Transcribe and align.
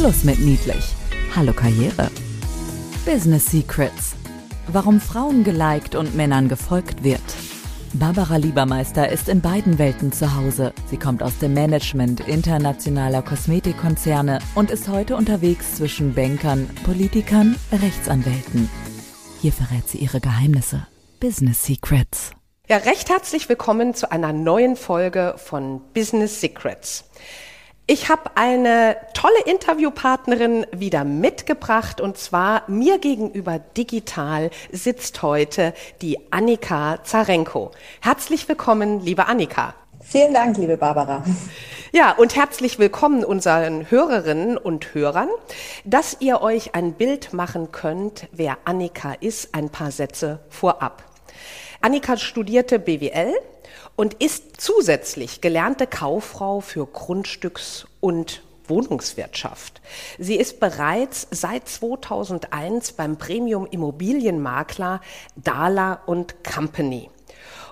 Schluss 0.00 0.24
mit 0.24 0.38
niedlich. 0.38 0.94
Hallo 1.36 1.52
Karriere. 1.52 2.10
Business 3.04 3.44
Secrets. 3.50 4.14
Warum 4.66 4.98
Frauen 4.98 5.44
geliked 5.44 5.94
und 5.94 6.16
Männern 6.16 6.48
gefolgt 6.48 7.04
wird. 7.04 7.20
Barbara 7.92 8.36
Liebermeister 8.36 9.10
ist 9.10 9.28
in 9.28 9.42
beiden 9.42 9.78
Welten 9.78 10.10
zu 10.10 10.34
Hause. 10.34 10.72
Sie 10.86 10.96
kommt 10.96 11.22
aus 11.22 11.36
dem 11.36 11.52
Management 11.52 12.20
internationaler 12.20 13.20
Kosmetikkonzerne 13.20 14.38
und 14.54 14.70
ist 14.70 14.88
heute 14.88 15.16
unterwegs 15.16 15.74
zwischen 15.74 16.14
Bankern, 16.14 16.70
Politikern, 16.82 17.56
Rechtsanwälten. 17.70 18.70
Hier 19.42 19.52
verrät 19.52 19.86
sie 19.86 19.98
ihre 19.98 20.22
Geheimnisse. 20.22 20.86
Business 21.20 21.62
Secrets. 21.66 22.30
Ja, 22.70 22.78
recht 22.78 23.10
herzlich 23.10 23.50
willkommen 23.50 23.92
zu 23.92 24.10
einer 24.10 24.32
neuen 24.32 24.76
Folge 24.76 25.34
von 25.36 25.82
Business 25.92 26.40
Secrets. 26.40 27.04
Ich 27.92 28.08
habe 28.08 28.36
eine 28.36 28.96
tolle 29.14 29.40
Interviewpartnerin 29.46 30.64
wieder 30.70 31.02
mitgebracht 31.02 32.00
und 32.00 32.16
zwar 32.18 32.62
mir 32.68 33.00
gegenüber 33.00 33.58
digital 33.58 34.50
sitzt 34.70 35.22
heute 35.22 35.74
die 36.00 36.16
Annika 36.30 37.02
Zarenko. 37.02 37.72
Herzlich 38.00 38.48
willkommen, 38.48 39.00
liebe 39.00 39.26
Annika. 39.26 39.74
Vielen 40.02 40.32
Dank, 40.32 40.56
liebe 40.56 40.76
Barbara. 40.76 41.24
Ja, 41.90 42.12
und 42.12 42.36
herzlich 42.36 42.78
willkommen 42.78 43.24
unseren 43.24 43.90
Hörerinnen 43.90 44.56
und 44.56 44.94
Hörern, 44.94 45.28
dass 45.84 46.18
ihr 46.20 46.42
euch 46.42 46.76
ein 46.76 46.92
Bild 46.92 47.32
machen 47.32 47.72
könnt, 47.72 48.28
wer 48.30 48.58
Annika 48.66 49.14
ist, 49.18 49.52
ein 49.52 49.68
paar 49.68 49.90
Sätze 49.90 50.38
vorab. 50.48 51.02
Annika 51.80 52.16
studierte 52.16 52.78
BWL 52.78 53.34
und 53.96 54.14
ist 54.14 54.60
zusätzlich 54.60 55.40
gelernte 55.40 55.86
Kauffrau 55.86 56.60
für 56.60 56.86
Grundstücks- 56.86 57.86
und 58.00 58.42
Wohnungswirtschaft. 58.70 59.82
Sie 60.18 60.36
ist 60.36 60.60
bereits 60.60 61.26
seit 61.30 61.68
2001 61.68 62.92
beim 62.92 63.16
Premium 63.16 63.66
Immobilienmakler 63.66 65.00
Dahler 65.36 66.00
und 66.06 66.44
Company. 66.44 67.10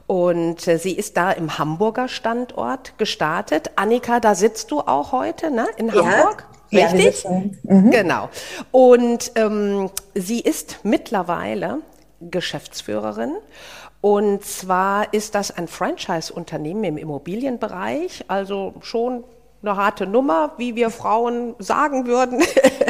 Und 0.07 0.67
äh, 0.67 0.79
sie 0.79 0.93
ist 0.93 1.17
da 1.17 1.33
im 1.33 1.59
Hamburger 1.59 2.09
Standort 2.09 2.99
gestartet. 2.99 3.73
Annika, 3.77 4.21
da 4.21 4.35
sitzt 4.35 4.71
du 4.71 4.81
auch 4.81 5.13
heute, 5.13 5.51
ne? 5.51 5.67
In 5.77 5.89
ja. 5.89 6.05
Hamburg? 6.05 6.47
Richtig? 6.73 7.25
Ja, 7.25 7.31
mhm. 7.63 7.91
Genau. 7.91 8.29
Und 8.71 9.33
ähm, 9.37 9.91
sie 10.15 10.41
ist 10.41 10.81
mittlerweile 10.83 11.81
Geschäftsführerin 12.21 13.33
und 14.01 14.45
zwar 14.45 15.13
ist 15.13 15.35
das 15.35 15.51
ein 15.51 15.67
Franchise-Unternehmen 15.67 16.85
im 16.85 16.97
Immobilienbereich, 16.99 18.25
also 18.29 18.75
schon 18.81 19.25
eine 19.61 19.75
harte 19.75 20.07
Nummer, 20.07 20.53
wie 20.57 20.77
wir 20.77 20.91
Frauen 20.91 21.57
sagen 21.59 22.07
würden. 22.07 22.41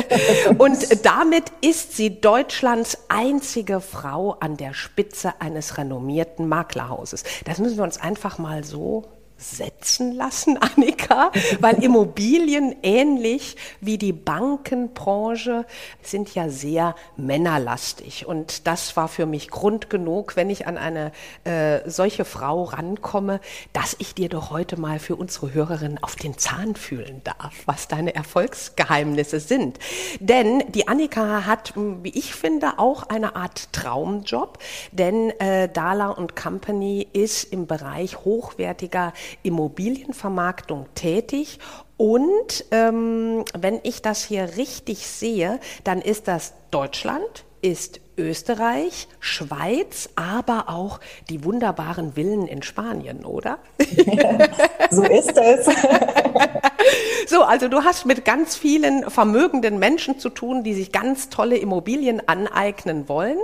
Und 0.58 1.06
damit 1.06 1.44
ist 1.62 1.96
sie 1.96 2.20
Deutschlands 2.20 2.98
einzige 3.08 3.80
Frau 3.80 4.36
an 4.40 4.58
der 4.58 4.74
Spitze 4.74 5.32
eines 5.38 5.78
renommierten 5.78 6.46
Maklerhauses. 6.46 7.24
Das 7.46 7.58
müssen 7.58 7.78
wir 7.78 7.84
uns 7.84 7.98
einfach 7.98 8.36
mal 8.36 8.64
so 8.64 9.06
setzen 9.38 10.12
lassen, 10.12 10.58
Annika, 10.60 11.30
weil 11.60 11.82
Immobilien 11.82 12.74
ähnlich 12.82 13.56
wie 13.80 13.96
die 13.96 14.12
Bankenbranche 14.12 15.64
sind 16.02 16.34
ja 16.34 16.48
sehr 16.48 16.94
männerlastig. 17.16 18.26
Und 18.26 18.66
das 18.66 18.96
war 18.96 19.08
für 19.08 19.26
mich 19.26 19.48
Grund 19.48 19.88
genug, 19.88 20.36
wenn 20.36 20.50
ich 20.50 20.66
an 20.66 20.76
eine 20.76 21.12
äh, 21.44 21.88
solche 21.88 22.24
Frau 22.24 22.64
rankomme, 22.64 23.40
dass 23.72 23.96
ich 23.98 24.14
dir 24.14 24.28
doch 24.28 24.50
heute 24.50 24.78
mal 24.78 24.98
für 24.98 25.16
unsere 25.16 25.54
Hörerinnen 25.54 26.02
auf 26.02 26.16
den 26.16 26.36
Zahn 26.36 26.74
fühlen 26.74 27.22
darf, 27.24 27.54
was 27.66 27.88
deine 27.88 28.14
Erfolgsgeheimnisse 28.14 29.40
sind. 29.40 29.78
Denn 30.18 30.64
die 30.68 30.88
Annika 30.88 31.46
hat, 31.46 31.74
wie 31.76 32.10
ich 32.10 32.34
finde, 32.34 32.78
auch 32.78 33.04
eine 33.04 33.36
Art 33.36 33.72
Traumjob, 33.72 34.58
denn 34.90 35.30
äh, 35.38 35.68
Dala 35.68 36.08
und 36.08 36.34
Company 36.34 37.06
ist 37.12 37.52
im 37.52 37.66
Bereich 37.66 38.24
hochwertiger 38.24 39.12
Immobilienvermarktung 39.42 40.86
tätig. 40.94 41.58
Und 41.96 42.64
ähm, 42.70 43.44
wenn 43.58 43.80
ich 43.82 44.02
das 44.02 44.24
hier 44.24 44.56
richtig 44.56 45.06
sehe, 45.06 45.60
dann 45.84 46.00
ist 46.00 46.28
das 46.28 46.54
Deutschland, 46.70 47.44
ist 47.60 48.00
Österreich, 48.18 49.08
Schweiz, 49.20 50.10
aber 50.16 50.68
auch 50.68 51.00
die 51.30 51.44
wunderbaren 51.44 52.14
Villen 52.14 52.46
in 52.46 52.62
Spanien, 52.62 53.24
oder? 53.24 53.58
so 54.90 55.04
ist 55.04 55.36
es. 55.36 55.66
so, 57.28 57.42
also 57.42 57.68
du 57.68 57.84
hast 57.84 58.06
mit 58.06 58.24
ganz 58.24 58.56
vielen 58.56 59.08
vermögenden 59.08 59.78
Menschen 59.78 60.18
zu 60.18 60.28
tun, 60.28 60.64
die 60.64 60.74
sich 60.74 60.92
ganz 60.92 61.30
tolle 61.30 61.56
Immobilien 61.56 62.26
aneignen 62.28 63.08
wollen. 63.08 63.38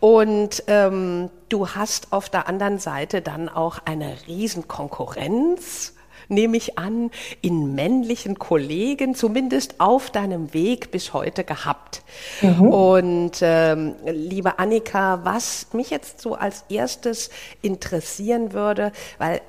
Und 0.00 0.64
ähm, 0.66 1.30
du 1.48 1.68
hast 1.68 2.12
auf 2.12 2.28
der 2.28 2.48
anderen 2.48 2.78
Seite 2.78 3.20
dann 3.20 3.48
auch 3.48 3.78
eine 3.84 4.16
Riesenkonkurrenz 4.26 5.94
nehme 6.28 6.56
ich 6.56 6.78
an, 6.78 7.10
in 7.40 7.74
männlichen 7.74 8.38
Kollegen, 8.38 9.14
zumindest 9.14 9.80
auf 9.80 10.10
deinem 10.10 10.52
Weg 10.54 10.90
bis 10.90 11.12
heute 11.12 11.44
gehabt. 11.44 12.02
Mhm. 12.42 12.68
Und 12.68 13.38
ähm, 13.40 13.94
liebe 14.06 14.58
Annika, 14.58 15.24
was 15.24 15.68
mich 15.72 15.90
jetzt 15.90 16.20
so 16.20 16.34
als 16.34 16.64
erstes 16.68 17.30
interessieren 17.62 18.52
würde, 18.52 18.92
weil 19.18 19.40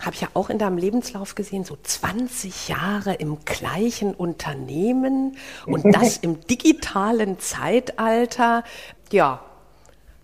habe 0.00 0.14
ich 0.14 0.20
ja 0.20 0.28
auch 0.34 0.50
in 0.50 0.58
deinem 0.58 0.78
Lebenslauf 0.78 1.34
gesehen, 1.34 1.64
so 1.64 1.76
20 1.80 2.68
Jahre 2.68 3.14
im 3.14 3.44
gleichen 3.44 4.14
Unternehmen 4.14 5.36
und 5.64 5.84
das 5.94 6.16
im 6.18 6.40
digitalen 6.46 7.38
Zeitalter. 7.38 8.64
Ja, 9.12 9.44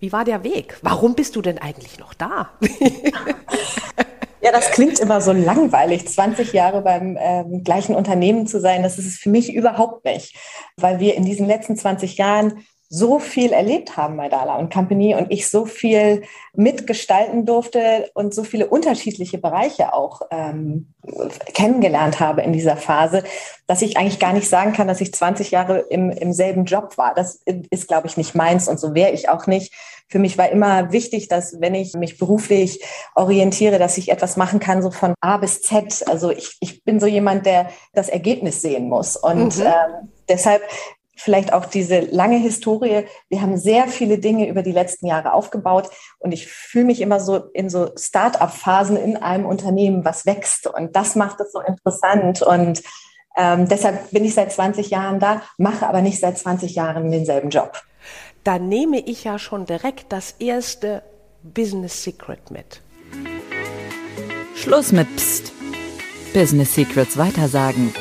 wie 0.01 0.13
war 0.13 0.25
der 0.25 0.45
Weg? 0.45 0.79
Warum 0.83 1.15
bist 1.15 1.37
du 1.37 1.43
denn 1.43 1.59
eigentlich 1.59 1.99
noch 1.99 2.15
da? 2.15 2.51
Ja, 4.49 4.55
das 4.55 4.71
klingt 4.71 4.99
immer 4.99 5.21
so 5.21 5.33
langweilig, 5.33 6.09
20 6.09 6.55
Jahre 6.55 6.81
beim 6.81 7.19
ähm, 7.21 7.65
gleichen 7.65 7.95
Unternehmen 7.95 8.47
zu 8.47 8.63
sein. 8.63 8.83
Das 8.83 8.99
ist 8.99 9.07
es 9.07 9.19
für 9.19 9.29
mich 9.29 9.53
überhaupt 9.53 10.07
nicht, 10.07 10.35
weil 10.79 11.01
wir 11.01 11.17
in 11.17 11.27
diesen 11.27 11.47
letzten 11.47 11.77
20 11.77 12.17
Jahren 12.17 12.65
so 12.91 13.19
viel 13.19 13.53
erlebt 13.53 13.99
haben 13.99 14.17
bei 14.17 14.31
Dala 14.31 14.57
und 14.57 14.73
Company 14.73 15.15
und 15.15 15.31
ich 15.31 15.51
so 15.51 15.67
viel 15.67 16.23
mitgestalten 16.55 17.45
durfte 17.45 18.11
und 18.15 18.33
so 18.33 18.45
viele 18.45 18.67
unterschiedliche 18.67 19.37
Bereiche 19.37 19.93
auch 19.93 20.23
ähm, 20.31 20.95
kennengelernt 21.53 22.19
habe 22.19 22.41
in 22.41 22.53
dieser 22.55 22.79
Phase, 22.79 23.25
dass 23.67 23.83
ich 23.83 23.99
eigentlich 23.99 24.19
gar 24.19 24.33
nicht 24.33 24.49
sagen 24.49 24.73
kann, 24.73 24.89
dass 24.89 25.03
ich 25.03 25.13
20 25.13 25.51
Jahre 25.51 25.81
im, 25.81 26.11
im 26.11 26.33
selben 26.33 26.65
Job 26.65 26.97
war. 26.97 27.13
Das 27.15 27.43
ist, 27.45 27.89
glaube 27.89 28.07
ich, 28.07 28.17
nicht 28.17 28.35
meins 28.35 28.69
und 28.69 28.81
so 28.81 28.95
wäre 28.95 29.13
ich 29.13 29.29
auch 29.29 29.47
nicht. 29.47 29.75
Für 30.11 30.19
mich 30.19 30.39
war 30.39 30.49
immer 30.49 30.91
wichtig, 30.91 31.29
dass 31.29 31.61
wenn 31.61 31.75
ich 31.75 31.93
mich 31.93 32.17
beruflich 32.17 32.83
orientiere, 33.15 33.79
dass 33.79 33.99
ich 33.99 34.11
etwas 34.11 34.39
machen 34.39 34.61
kann, 34.61 34.83
so 34.83 34.91
von 34.91 35.13
A 35.21 35.37
bis 35.37 35.61
Z. 35.61 36.09
Also 36.09 36.31
ich, 36.31 36.57
ich 36.61 36.83
bin 36.83 36.99
so 36.99 37.07
jemand, 37.07 37.45
der 37.45 37.69
das 37.93 38.09
Ergebnis 38.09 38.63
sehen 38.63 38.89
muss. 38.89 39.17
Und 39.17 39.59
mhm. 39.59 39.67
ähm, 39.67 40.09
deshalb 40.31 40.63
vielleicht 41.19 41.53
auch 41.53 41.67
diese 41.67 42.01
lange 42.01 42.39
Historie. 42.39 43.05
Wir 43.29 43.43
haben 43.43 43.57
sehr 43.57 43.89
viele 43.89 44.19
Dinge 44.19 44.49
über 44.49 44.63
die 44.63 44.73
letzten 44.73 45.07
Jahre 45.07 45.33
aufgebaut 45.33 45.91
und 46.19 46.33
ich 46.33 46.47
fühle 46.47 46.87
mich 46.87 47.01
immer 47.01 47.21
so 47.21 47.37
in 47.53 47.69
so 47.69 47.91
Start-up-Phasen 47.97 48.97
in 48.97 49.17
einem 49.17 49.47
Unternehmen, 49.47 50.05
was 50.05 50.27
wächst 50.27 50.67
und 50.67 50.97
das 50.97 51.17
macht 51.17 51.41
es 51.41 51.53
so 51.53 51.61
interessant 51.61 52.43
und 52.43 52.83
ähm, 53.37 53.69
deshalb 53.69 54.11
bin 54.11 54.25
ich 54.25 54.35
seit 54.35 54.53
20 54.53 54.91
Jahren 54.91 55.21
da, 55.21 55.43
mache 55.59 55.87
aber 55.87 56.03
nicht 56.03 56.19
seit 56.19 56.39
20 56.39 56.75
Jahren 56.75 57.11
denselben 57.11 57.51
Job. 57.51 57.83
Da 58.45 58.59
nehme 58.59 58.99
ich 58.99 59.25
ja 59.25 59.39
schon 59.39 59.67
direkt 59.67 60.13
das 60.13 60.33
erste 60.39 61.03
Business 61.43 62.03
Secret 62.03 62.51
mit. 62.51 62.83
Schluss 64.55 64.93
mit 64.93 65.15
Psst. 65.17 65.53
Business 66.35 66.75
Secrets 66.75 67.17
weitersagen. 67.17 67.95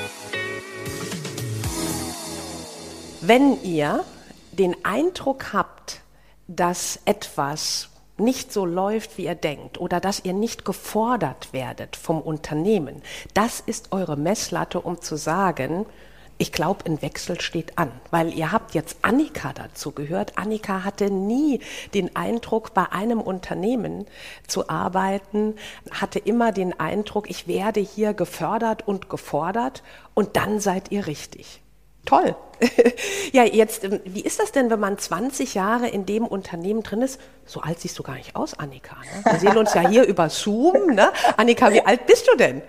Wenn 3.28 3.62
ihr 3.62 4.06
den 4.54 4.86
Eindruck 4.86 5.52
habt, 5.52 6.00
dass 6.48 7.02
etwas 7.04 7.90
nicht 8.18 8.54
so 8.54 8.64
läuft, 8.66 9.18
wie 9.18 9.26
ihr 9.26 9.36
denkt 9.36 9.82
oder 9.82 10.00
dass 10.00 10.24
ihr 10.24 10.32
nicht 10.32 10.64
gefordert 10.64 11.52
werdet 11.52 11.98
vom 11.98 12.22
Unternehmen, 12.22 13.02
das 13.34 13.60
ist 13.60 13.92
eure 13.92 14.16
Messlatte, 14.16 14.80
um 14.80 15.02
zu 15.02 15.18
sagen, 15.18 15.86
ich 16.38 16.54
glaube, 16.54 16.86
ein 16.86 17.02
Wechsel 17.02 17.42
steht 17.42 17.78
an, 17.78 17.92
weil 18.12 18.34
ihr 18.34 18.54
habt 18.54 18.74
jetzt 18.74 19.00
Annika 19.02 19.52
dazu 19.52 19.92
gehört. 19.92 20.38
Annika 20.38 20.86
hatte 20.86 21.12
nie 21.12 21.60
den 21.94 22.16
Eindruck, 22.16 22.74
bei 22.74 22.94
einem 22.94 23.20
Unternehmen 23.20 24.06
zu 24.48 24.70
arbeiten, 24.70 25.56
hatte 25.92 26.20
immer 26.20 26.54
den 26.54 26.80
Eindruck, 26.80 27.30
ich 27.30 27.46
werde 27.46 27.82
hier 27.82 28.14
gefördert 28.14 28.88
und 28.88 29.10
gefordert 29.10 29.84
und 30.14 30.38
dann 30.38 30.62
seid 30.62 30.94
ihr 30.94 31.08
richtig. 31.08 31.62
Toll. 32.08 32.36
ja, 33.34 33.44
jetzt, 33.44 33.84
ähm, 33.84 34.00
wie 34.06 34.22
ist 34.22 34.40
das 34.40 34.54
denn, 34.54 34.70
wenn 34.70 34.80
man 34.80 34.98
20 34.98 35.54
Jahre 35.54 35.90
in 35.90 36.06
dem 36.06 36.26
Unternehmen 36.26 36.82
drin 36.82 37.02
ist? 37.02 37.20
So 37.46 37.60
alt 37.60 37.82
siehst 37.82 38.00
du 38.00 38.04
gar 38.04 38.16
nicht 38.16 38.36
aus, 38.36 38.58
Annika. 38.58 38.96
Ne? 38.96 39.32
Wir 39.32 39.40
sehen 39.40 39.58
uns 39.58 39.74
ja 39.74 39.88
hier 39.88 40.06
über 40.06 40.30
Zoom. 40.30 40.96
Ne? 40.96 41.12
Annika, 41.36 41.72
wie 41.72 41.82
alt 41.82 42.08
bist 42.08 42.28
du 42.32 42.38
denn? 42.38 42.62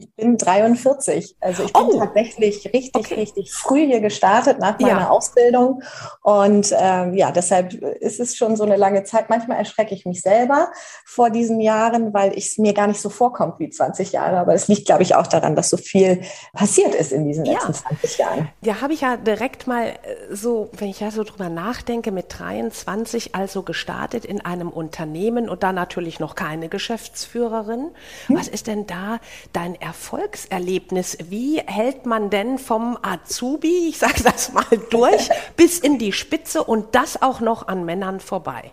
Ich 0.00 0.14
bin 0.14 0.36
43. 0.36 1.36
Also 1.40 1.64
ich 1.64 1.72
bin 1.72 1.82
oh. 1.82 1.98
tatsächlich 1.98 2.64
richtig, 2.72 2.94
okay. 2.94 3.14
richtig 3.14 3.52
früh 3.52 3.84
hier 3.84 4.00
gestartet 4.00 4.60
nach 4.60 4.78
meiner 4.78 5.00
ja. 5.00 5.08
Ausbildung. 5.08 5.82
Und 6.22 6.72
ähm, 6.78 7.14
ja, 7.14 7.32
deshalb 7.32 7.72
ist 7.72 8.20
es 8.20 8.36
schon 8.36 8.54
so 8.54 8.62
eine 8.62 8.76
lange 8.76 9.02
Zeit. 9.02 9.28
Manchmal 9.28 9.58
erschrecke 9.58 9.96
ich 9.96 10.06
mich 10.06 10.20
selber 10.20 10.70
vor 11.04 11.30
diesen 11.30 11.60
Jahren, 11.60 12.14
weil 12.14 12.32
es 12.36 12.58
mir 12.58 12.74
gar 12.74 12.86
nicht 12.86 13.00
so 13.00 13.10
vorkommt 13.10 13.58
wie 13.58 13.70
20 13.70 14.12
Jahre. 14.12 14.38
Aber 14.38 14.54
es 14.54 14.68
liegt, 14.68 14.86
glaube 14.86 15.02
ich, 15.02 15.16
auch 15.16 15.26
daran, 15.26 15.56
dass 15.56 15.68
so 15.68 15.76
viel 15.76 16.22
passiert 16.52 16.94
ist 16.94 17.10
in 17.10 17.26
diesen 17.26 17.44
letzten 17.44 17.72
ja. 17.72 17.78
20 17.78 18.18
Jahren. 18.18 18.48
Ja, 18.60 18.80
habe 18.80 18.92
ich 18.92 19.00
ja 19.00 19.16
direkt 19.16 19.66
mal 19.66 19.86
äh, 19.86 19.96
so, 20.30 20.70
wenn 20.76 20.90
ich 20.90 21.00
ja 21.00 21.10
so 21.10 21.24
drüber 21.24 21.48
nachdenke, 21.48 22.12
mit 22.12 22.26
23 22.38 23.34
also 23.34 23.64
gestartet 23.64 24.24
in 24.24 24.44
einem 24.44 24.68
Unternehmen 24.68 25.48
und 25.48 25.64
da 25.64 25.72
natürlich 25.72 26.20
noch 26.20 26.36
keine 26.36 26.68
Geschäftsführerin. 26.68 27.90
Hm. 28.28 28.36
Was 28.36 28.46
ist 28.46 28.68
denn 28.68 28.86
da 28.86 29.18
dein 29.52 29.74
Erfolgserlebnis? 29.88 31.16
Wie 31.30 31.60
hält 31.60 32.04
man 32.04 32.28
denn 32.28 32.58
vom 32.58 32.98
Azubi, 33.00 33.88
ich 33.88 33.96
sage 33.96 34.22
das 34.22 34.52
mal 34.52 34.66
durch, 34.90 35.30
bis 35.56 35.78
in 35.78 35.98
die 35.98 36.12
Spitze 36.12 36.62
und 36.62 36.94
das 36.94 37.22
auch 37.22 37.40
noch 37.40 37.68
an 37.68 37.86
Männern 37.86 38.20
vorbei? 38.20 38.72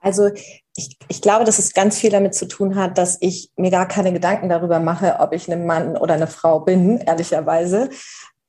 Also 0.00 0.28
ich, 0.76 0.98
ich 1.08 1.22
glaube, 1.22 1.46
dass 1.46 1.58
es 1.58 1.72
ganz 1.72 1.98
viel 1.98 2.10
damit 2.10 2.34
zu 2.34 2.46
tun 2.46 2.74
hat, 2.76 2.98
dass 2.98 3.16
ich 3.20 3.50
mir 3.56 3.70
gar 3.70 3.88
keine 3.88 4.12
Gedanken 4.12 4.50
darüber 4.50 4.78
mache, 4.78 5.20
ob 5.20 5.32
ich 5.32 5.50
ein 5.50 5.64
Mann 5.64 5.96
oder 5.96 6.14
eine 6.14 6.26
Frau 6.26 6.60
bin, 6.60 6.98
ehrlicherweise 6.98 7.88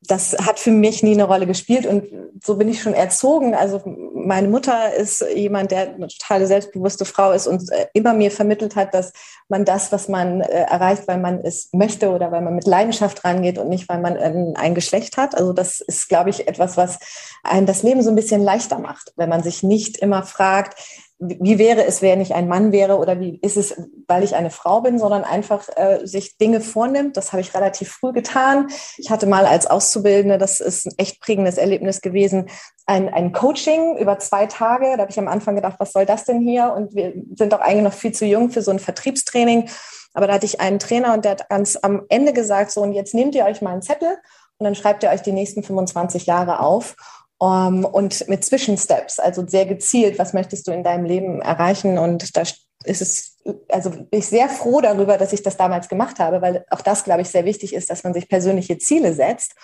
das 0.08 0.34
hat 0.34 0.60
für 0.60 0.72
mich 0.72 1.04
nie 1.04 1.14
eine 1.14 1.24
Rolle 1.24 1.48
gespielt 1.48 1.86
und 1.86 2.06
so 2.44 2.56
bin 2.56 2.68
ich 2.68 2.82
schon 2.82 2.94
erzogen. 2.94 3.56
Also 3.56 3.82
meine 4.14 4.48
Mutter 4.48 4.94
ist 4.94 5.24
jemand, 5.34 5.72
der 5.72 5.94
eine 5.94 6.08
totale 6.08 6.48
selbstbewusste 6.48 7.06
Frau 7.06 7.32
ist 7.32 7.48
und 7.48 7.72
äh, 7.72 7.88
immer 7.94 8.14
mir 8.14 8.32
vermittelt 8.32 8.76
hat, 8.76 8.94
dass 8.94 9.14
man 9.50 9.66
das, 9.66 9.92
was 9.92 10.10
man 10.10 10.42
äh, 10.42 10.64
erreicht, 10.64 11.08
weil 11.08 11.20
man 11.20 11.40
es 11.40 11.70
möchte 11.74 12.10
oder 12.10 12.32
weil 12.32 12.42
man 12.42 12.56
mit 12.56 12.66
Leidenschaft 12.66 13.24
rangeht 13.24 13.58
und 13.58 13.70
nicht, 13.70 13.88
weil 13.88 14.00
man 14.00 14.18
ein 14.18 14.76
Geschlecht 14.76 15.18
hat. 15.18 15.36
Also 15.36 15.54
das 15.54 15.80
ist, 15.80 16.10
glaube 16.10 16.30
ich, 16.30 16.48
etwas, 16.48 16.76
was 16.76 17.00
einen 17.44 17.66
das 17.66 17.84
Leben 17.84 18.02
so 18.02 18.10
ein 18.10 18.16
bisschen 18.16 18.42
leichter 18.42 18.80
macht, 18.80 19.14
wenn 19.16 19.30
man 19.30 19.44
sich 19.44 19.64
nicht 19.64 19.98
immer 19.98 20.24
fragt, 20.24 20.80
wie 21.20 21.58
wäre 21.58 21.86
es, 21.86 22.02
wenn 22.02 22.22
ich 22.22 22.34
ein 22.34 22.48
Mann 22.48 22.72
wäre 22.72 22.98
oder 22.98 23.20
wie 23.20 23.40
ist 23.42 23.56
es, 23.56 23.76
weil 24.08 24.24
ich 24.24 24.36
eine 24.36 24.50
Frau 24.50 24.82
bin, 24.82 25.00
sondern 25.00 25.24
einfach 25.24 25.70
äh, 25.76 26.06
sich 26.06 26.38
Dinge 26.38 26.60
vornimmt. 26.60 27.16
Das 27.18 27.32
habe 27.32 27.42
ich 27.42 27.54
relativ 27.54 27.92
früh 27.92 28.12
getan. 28.12 28.68
Ich 28.98 29.10
hatte 29.10 29.26
mal 29.26 29.46
als 29.46 29.68
Auszubildende, 29.68 30.38
das 30.38 30.60
ist 30.60 30.86
ein 30.86 30.94
echt 30.98 31.22
prägendes 31.22 31.58
Erlebnis 31.58 32.02
gewesen, 32.02 32.50
ein, 32.86 33.14
ein 33.14 33.32
Coaching 33.32 33.98
über 33.98 34.20
zwei 34.20 34.48
Tage. 34.48 34.94
Da 34.96 35.04
habe 35.04 35.12
ich 35.12 35.20
am 35.20 35.28
Anfang 35.28 35.56
gedacht, 35.56 35.76
was 35.80 35.94
soll 35.94 36.06
das 36.06 36.26
denn 36.26 36.42
hier? 36.42 36.74
Und 36.76 36.96
wir 36.96 37.14
sind 37.36 37.54
doch 37.54 37.62
eigentlich 37.62 37.84
noch 37.84 37.94
viel 37.94 38.12
zu 38.12 38.26
jung 38.26 38.50
für 38.50 38.62
so 38.62 38.72
ein 38.72 38.80
Vertriebstraining. 38.80 39.70
Aber 40.14 40.28
da 40.28 40.34
hatte 40.34 40.46
ich 40.46 40.60
einen 40.60 40.80
Trainer 40.80 41.14
und 41.14 41.26
der 41.26 41.32
hat 41.32 41.50
ganz 41.50 41.78
am 41.82 42.04
Ende 42.10 42.34
gesagt, 42.34 42.72
so, 42.72 42.82
und 42.82 42.94
jetzt 42.94 43.14
nehmt 43.14 43.36
ihr 43.36 43.46
euch 43.46 43.62
mal 43.62 43.72
einen 43.72 43.82
Zettel 43.82 44.18
und 44.58 44.66
dann 44.66 44.76
schreibt 44.76 45.04
ihr 45.04 45.10
euch 45.10 45.22
die 45.22 45.32
nächsten 45.32 45.64
25 45.64 46.26
Jahre 46.26 46.60
auf. 46.60 46.96
Um, 47.40 47.84
und 47.84 48.28
mit 48.30 48.46
Zwischensteps, 48.46 49.20
also 49.20 49.46
sehr 49.46 49.66
gezielt, 49.66 50.18
was 50.18 50.34
möchtest 50.34 50.66
du 50.68 50.72
in 50.72 50.84
deinem 50.84 51.04
Leben 51.04 51.42
erreichen? 51.42 51.98
Und 51.98 52.38
da 52.38 52.44
ist 52.86 53.02
es, 53.02 53.38
also 53.70 53.90
bin 53.90 54.08
ich 54.12 54.28
sehr 54.28 54.48
froh 54.48 54.80
darüber, 54.80 55.18
dass 55.18 55.34
ich 55.34 55.44
das 55.44 55.58
damals 55.58 55.90
gemacht 55.90 56.20
habe, 56.20 56.42
weil 56.42 56.66
auch 56.70 56.82
das, 56.82 57.04
glaube 57.04 57.22
ich, 57.22 57.30
sehr 57.30 57.44
wichtig 57.46 57.74
ist, 57.74 57.90
dass 57.90 58.04
man 58.04 58.14
sich 58.14 58.30
persönliche 58.30 58.78
Ziele 58.78 59.14
setzt. 59.14 59.56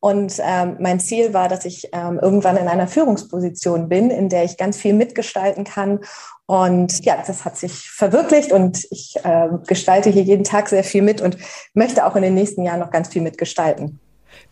Und 0.00 0.38
ähm, 0.44 0.76
mein 0.80 1.00
Ziel 1.00 1.32
war, 1.32 1.48
dass 1.48 1.64
ich 1.64 1.88
ähm, 1.92 2.18
irgendwann 2.20 2.58
in 2.58 2.68
einer 2.68 2.88
Führungsposition 2.88 3.88
bin, 3.88 4.10
in 4.10 4.28
der 4.28 4.44
ich 4.44 4.58
ganz 4.58 4.76
viel 4.76 4.92
mitgestalten 4.92 5.64
kann. 5.64 6.00
Und 6.44 7.02
ja, 7.06 7.22
das 7.26 7.46
hat 7.46 7.56
sich 7.56 7.88
verwirklicht 7.88 8.52
und 8.52 8.84
ich 8.90 9.16
äh, 9.24 9.48
gestalte 9.66 10.10
hier 10.10 10.22
jeden 10.22 10.44
Tag 10.44 10.68
sehr 10.68 10.84
viel 10.84 11.00
mit 11.00 11.22
und 11.22 11.38
möchte 11.72 12.04
auch 12.04 12.16
in 12.16 12.22
den 12.22 12.34
nächsten 12.34 12.64
Jahren 12.64 12.80
noch 12.80 12.90
ganz 12.90 13.08
viel 13.08 13.22
mitgestalten. 13.22 13.98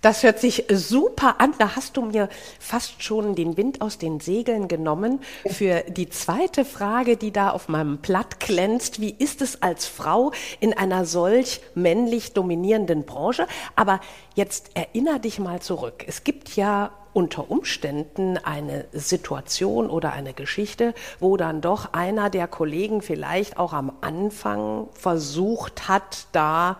Das 0.03 0.25
hört 0.25 0.41
sich 0.41 0.65
super 0.69 1.37
an. 1.39 1.55
Da 1.59 1.77
hast 1.77 1.97
du 1.97 2.03
mir 2.03 2.29
fast 2.59 3.05
schon 3.05 3.37
den 3.37 3.57
Wind 3.57 3.81
aus 3.81 3.99
den 3.99 4.19
Segeln 4.19 4.67
genommen 4.67 5.21
für 5.47 5.85
die 5.89 6.11
zweite 6.11 6.65
Frage, 6.65 7.17
die 7.17 7.31
da 7.31 7.51
auf 7.51 7.69
meinem 7.69 7.99
Blatt 7.99 8.41
glänzt. 8.41 9.01
Wie 9.01 9.15
ist 9.17 9.41
es 9.43 9.63
als 9.63 9.87
Frau 9.87 10.33
in 10.59 10.77
einer 10.77 11.05
solch 11.05 11.61
männlich 11.77 12.33
dominierenden 12.33 13.05
Branche? 13.05 13.47
Aber 13.77 14.01
jetzt 14.35 14.73
erinner 14.75 15.21
dich 15.21 15.39
mal 15.39 15.63
zurück. 15.63 16.05
Es 16.09 16.25
gibt 16.25 16.57
ja 16.57 16.91
unter 17.13 17.49
Umständen 17.51 18.39
eine 18.39 18.87
Situation 18.93 19.89
oder 19.89 20.13
eine 20.13 20.33
Geschichte, 20.33 20.95
wo 21.21 21.37
dann 21.37 21.61
doch 21.61 21.93
einer 21.93 22.29
der 22.29 22.49
Kollegen 22.49 23.03
vielleicht 23.03 23.57
auch 23.57 23.73
am 23.73 23.93
Anfang 24.01 24.89
versucht 24.95 25.87
hat, 25.87 26.27
da 26.33 26.79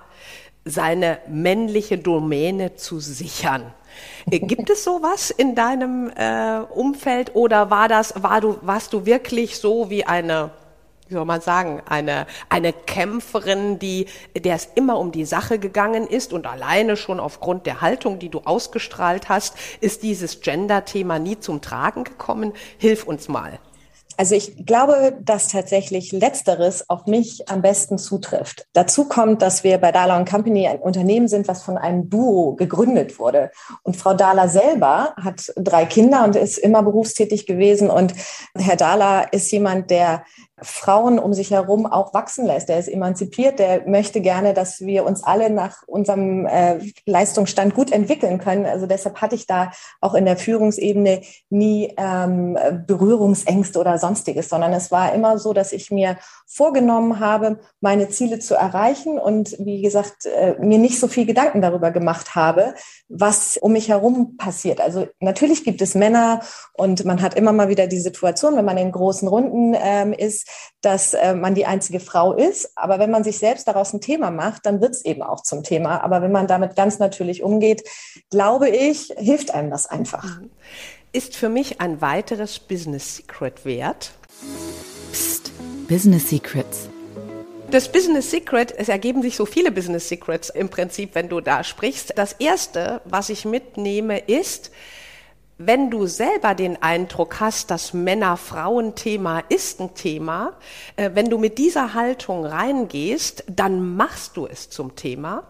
seine 0.65 1.19
männliche 1.29 1.99
Domäne 1.99 2.77
zu 2.77 3.01
sichern. 3.01 3.73
Äh, 4.31 4.41
gibt 4.41 4.71
es 4.71 4.85
sowas 4.85 5.31
in 5.31 5.55
deinem 5.55 6.11
äh, 6.11 6.61
Umfeld 6.71 7.35
oder 7.35 7.71
war 7.71 7.89
das, 7.89 8.23
war 8.23 8.41
du, 8.41 8.59
warst 8.63 8.93
du 8.93 9.05
wirklich 9.05 9.59
so 9.59 9.91
wie 9.91 10.05
eine, 10.05 10.51
wie 11.09 11.15
soll 11.15 11.25
man 11.25 11.41
sagen, 11.41 11.83
eine, 11.89 12.27
eine 12.49 12.73
Kämpferin, 12.73 13.79
die, 13.79 14.07
der 14.37 14.55
es 14.55 14.69
immer 14.75 14.99
um 14.99 15.13
die 15.13 15.25
Sache 15.25 15.59
gegangen 15.59 16.07
ist 16.07 16.33
und 16.33 16.47
alleine 16.47 16.97
schon 16.97 17.21
aufgrund 17.21 17.67
der 17.67 17.81
Haltung, 17.81 18.19
die 18.19 18.29
du 18.29 18.41
ausgestrahlt 18.45 19.29
hast, 19.29 19.57
ist 19.81 20.03
dieses 20.03 20.41
Gender-Thema 20.41 21.19
nie 21.19 21.39
zum 21.39 21.61
Tragen 21.61 22.05
gekommen? 22.05 22.53
Hilf 22.79 23.05
uns 23.05 23.29
mal. 23.29 23.59
Also 24.17 24.35
ich 24.35 24.67
glaube, 24.67 25.19
dass 25.21 25.49
tatsächlich 25.49 26.13
Letzteres 26.13 26.89
auf 26.89 27.07
mich 27.07 27.49
am 27.49 27.63
besten 27.63 27.99
zutrifft. 27.99 28.67
Dazu 28.73 29.09
kommt, 29.09 29.43
dass 29.43 29.65
wir 29.65 29.79
bei 29.79 29.93
Dahler 29.93 30.25
Company 30.25 30.69
ein 30.69 30.79
Unternehmen 30.79 31.29
sind, 31.29 31.49
was 31.49 31.63
von 31.63 31.79
einem 31.79 32.11
Duo 32.11 32.55
gegründet 32.55 33.19
wurde. 33.19 33.51
Und 33.83 33.97
Frau 33.97 34.15
Dahler 34.15 34.49
selber 34.49 35.15
hat 35.17 35.53
drei 35.57 35.85
Kinder 35.85 36.25
und 36.25 36.37
ist 36.37 36.59
immer 36.59 36.83
berufstätig 36.83 37.47
gewesen. 37.47 37.91
Und 37.91 38.15
Herr 38.55 38.77
Dahler 38.77 39.33
ist 39.33 39.51
jemand, 39.51 39.91
der 39.91 40.25
Frauen 40.63 41.19
um 41.19 41.33
sich 41.33 41.51
herum 41.51 41.87
auch 41.87 42.15
wachsen 42.15 42.47
lässt. 42.47 42.69
Der 42.69 42.79
ist 42.79 42.89
emanzipiert, 42.89 43.59
der 43.59 43.87
möchte 43.89 44.21
gerne, 44.21 44.55
dass 44.55 44.81
wir 44.81 45.05
uns 45.05 45.23
alle 45.23 45.51
nach 45.51 45.83
unserem 45.87 46.47
äh, 46.47 46.79
Leistungsstand 47.07 47.75
gut 47.75 47.93
entwickeln 47.93 48.39
können. 48.39 48.67
Also 48.67 48.87
deshalb 48.87 49.21
hatte 49.21 49.35
ich 49.35 49.47
da 49.47 49.73
auch 50.01 50.15
in 50.15 50.25
der 50.25 50.37
Führungsebene 50.37 51.23
nie 51.51 51.95
ähm, 51.97 52.59
Berührungsängste 52.87 53.79
oder 53.79 53.99
sonstiges, 53.99 54.49
sondern 54.49 54.73
es 54.73 54.91
war 54.91 55.15
immer 55.15 55.39
so, 55.39 55.53
dass 55.53 55.73
ich 55.73 55.91
mir 55.91 56.17
vorgenommen 56.47 57.21
habe, 57.21 57.61
meine 57.81 58.09
Ziele 58.09 58.39
zu 58.39 58.55
erreichen 58.55 59.19
und 59.19 59.57
wie 59.59 59.83
gesagt, 59.83 60.27
äh, 60.27 60.55
mir 60.61 60.79
nicht 60.79 61.01
so 61.01 61.09
viel 61.09 61.27
Gedanken 61.27 61.63
darüber 61.63 61.91
gemacht 61.91 62.35
habe, 62.35 62.75
was 63.09 63.57
um 63.57 63.73
mich 63.73 63.89
herum 63.89 64.37
passiert. 64.37 64.81
Also 64.81 65.09
natürlich 65.21 65.65
gibt 65.65 65.83
es 65.83 65.95
Männer 65.95 66.41
und 66.75 67.05
man 67.05 67.23
hat 67.23 67.35
immer 67.35 67.53
mal 67.53 67.69
wieder 67.69 67.87
die 67.87 68.01
Situation, 68.01 68.57
wenn 68.57 68.65
man 68.65 68.79
in 68.79 68.93
großen 68.93 69.29
Runden 69.29 69.75
ähm, 69.79 70.13
ist, 70.13 70.49
dass 70.81 71.15
äh, 71.15 71.35
man 71.35 71.55
die 71.55 71.67
einzige 71.67 72.01
Frau 72.01 72.33
ist. 72.33 72.73
Aber 72.77 72.99
wenn 72.99 73.11
man 73.11 73.25
sich 73.25 73.39
selbst 73.39 73.69
daraus 73.69 73.93
ein 73.93 74.01
Thema 74.01 74.31
macht, 74.31 74.67
dann 74.67 74.81
wird 74.81 74.93
es 74.93 75.05
eben 75.05 75.23
auch 75.23 75.43
zum 75.43 75.63
Thema. 75.63 76.03
Aber 76.03 76.23
wenn 76.23 76.33
man 76.33 76.47
damit 76.47 76.77
ganz 76.77 76.99
natürlich 76.99 77.43
umgeht, 77.43 77.83
glaube 78.31 78.69
ich, 78.69 79.13
hilft 79.17 79.53
einem 79.53 79.71
das 79.71 79.87
einfach. 79.87 80.25
Mhm. 80.25 80.51
Ist 81.13 81.37
für 81.37 81.49
mich 81.49 81.81
ein 81.81 82.01
weiteres 82.01 82.59
Business 82.59 83.17
Secret 83.17 83.65
wert. 83.65 84.13
Psst, 85.13 85.53
Business 85.89 86.29
Secrets. 86.29 86.89
Das 87.71 87.91
Business 87.91 88.31
Secret, 88.31 88.75
es 88.77 88.91
ergeben 88.91 89.23
sich 89.23 89.35
so 89.35 89.47
viele 89.47 89.73
Business 89.73 90.07
Secrets 90.07 90.51
im 90.51 90.69
Prinzip, 90.69 91.15
wenn 91.15 91.31
du 91.31 91.41
da 91.41 91.65
sprichst. 91.65 92.13
Das 92.17 92.35
erste, 92.35 93.01
was 93.07 93.31
ich 93.31 93.47
mitnehme, 93.47 94.19
ist, 94.19 94.71
wenn 95.67 95.91
du 95.91 96.07
selber 96.07 96.55
den 96.55 96.83
Eindruck 96.83 97.41
hast, 97.41 97.71
das 97.71 97.93
Männer-Frauen-Thema 97.93 99.43
ist 99.49 99.81
ein 99.81 99.95
Thema, 99.95 100.55
äh, 100.97 101.11
wenn 101.15 101.31
du 101.31 101.39
mit 101.39 101.59
dieser 101.59 101.95
Haltung 101.95 102.45
reingehst, 102.45 103.45
dann 103.49 103.97
machst 103.97 104.37
du 104.37 104.47
es 104.47 104.71
zum 104.71 104.97
Thema 104.97 105.45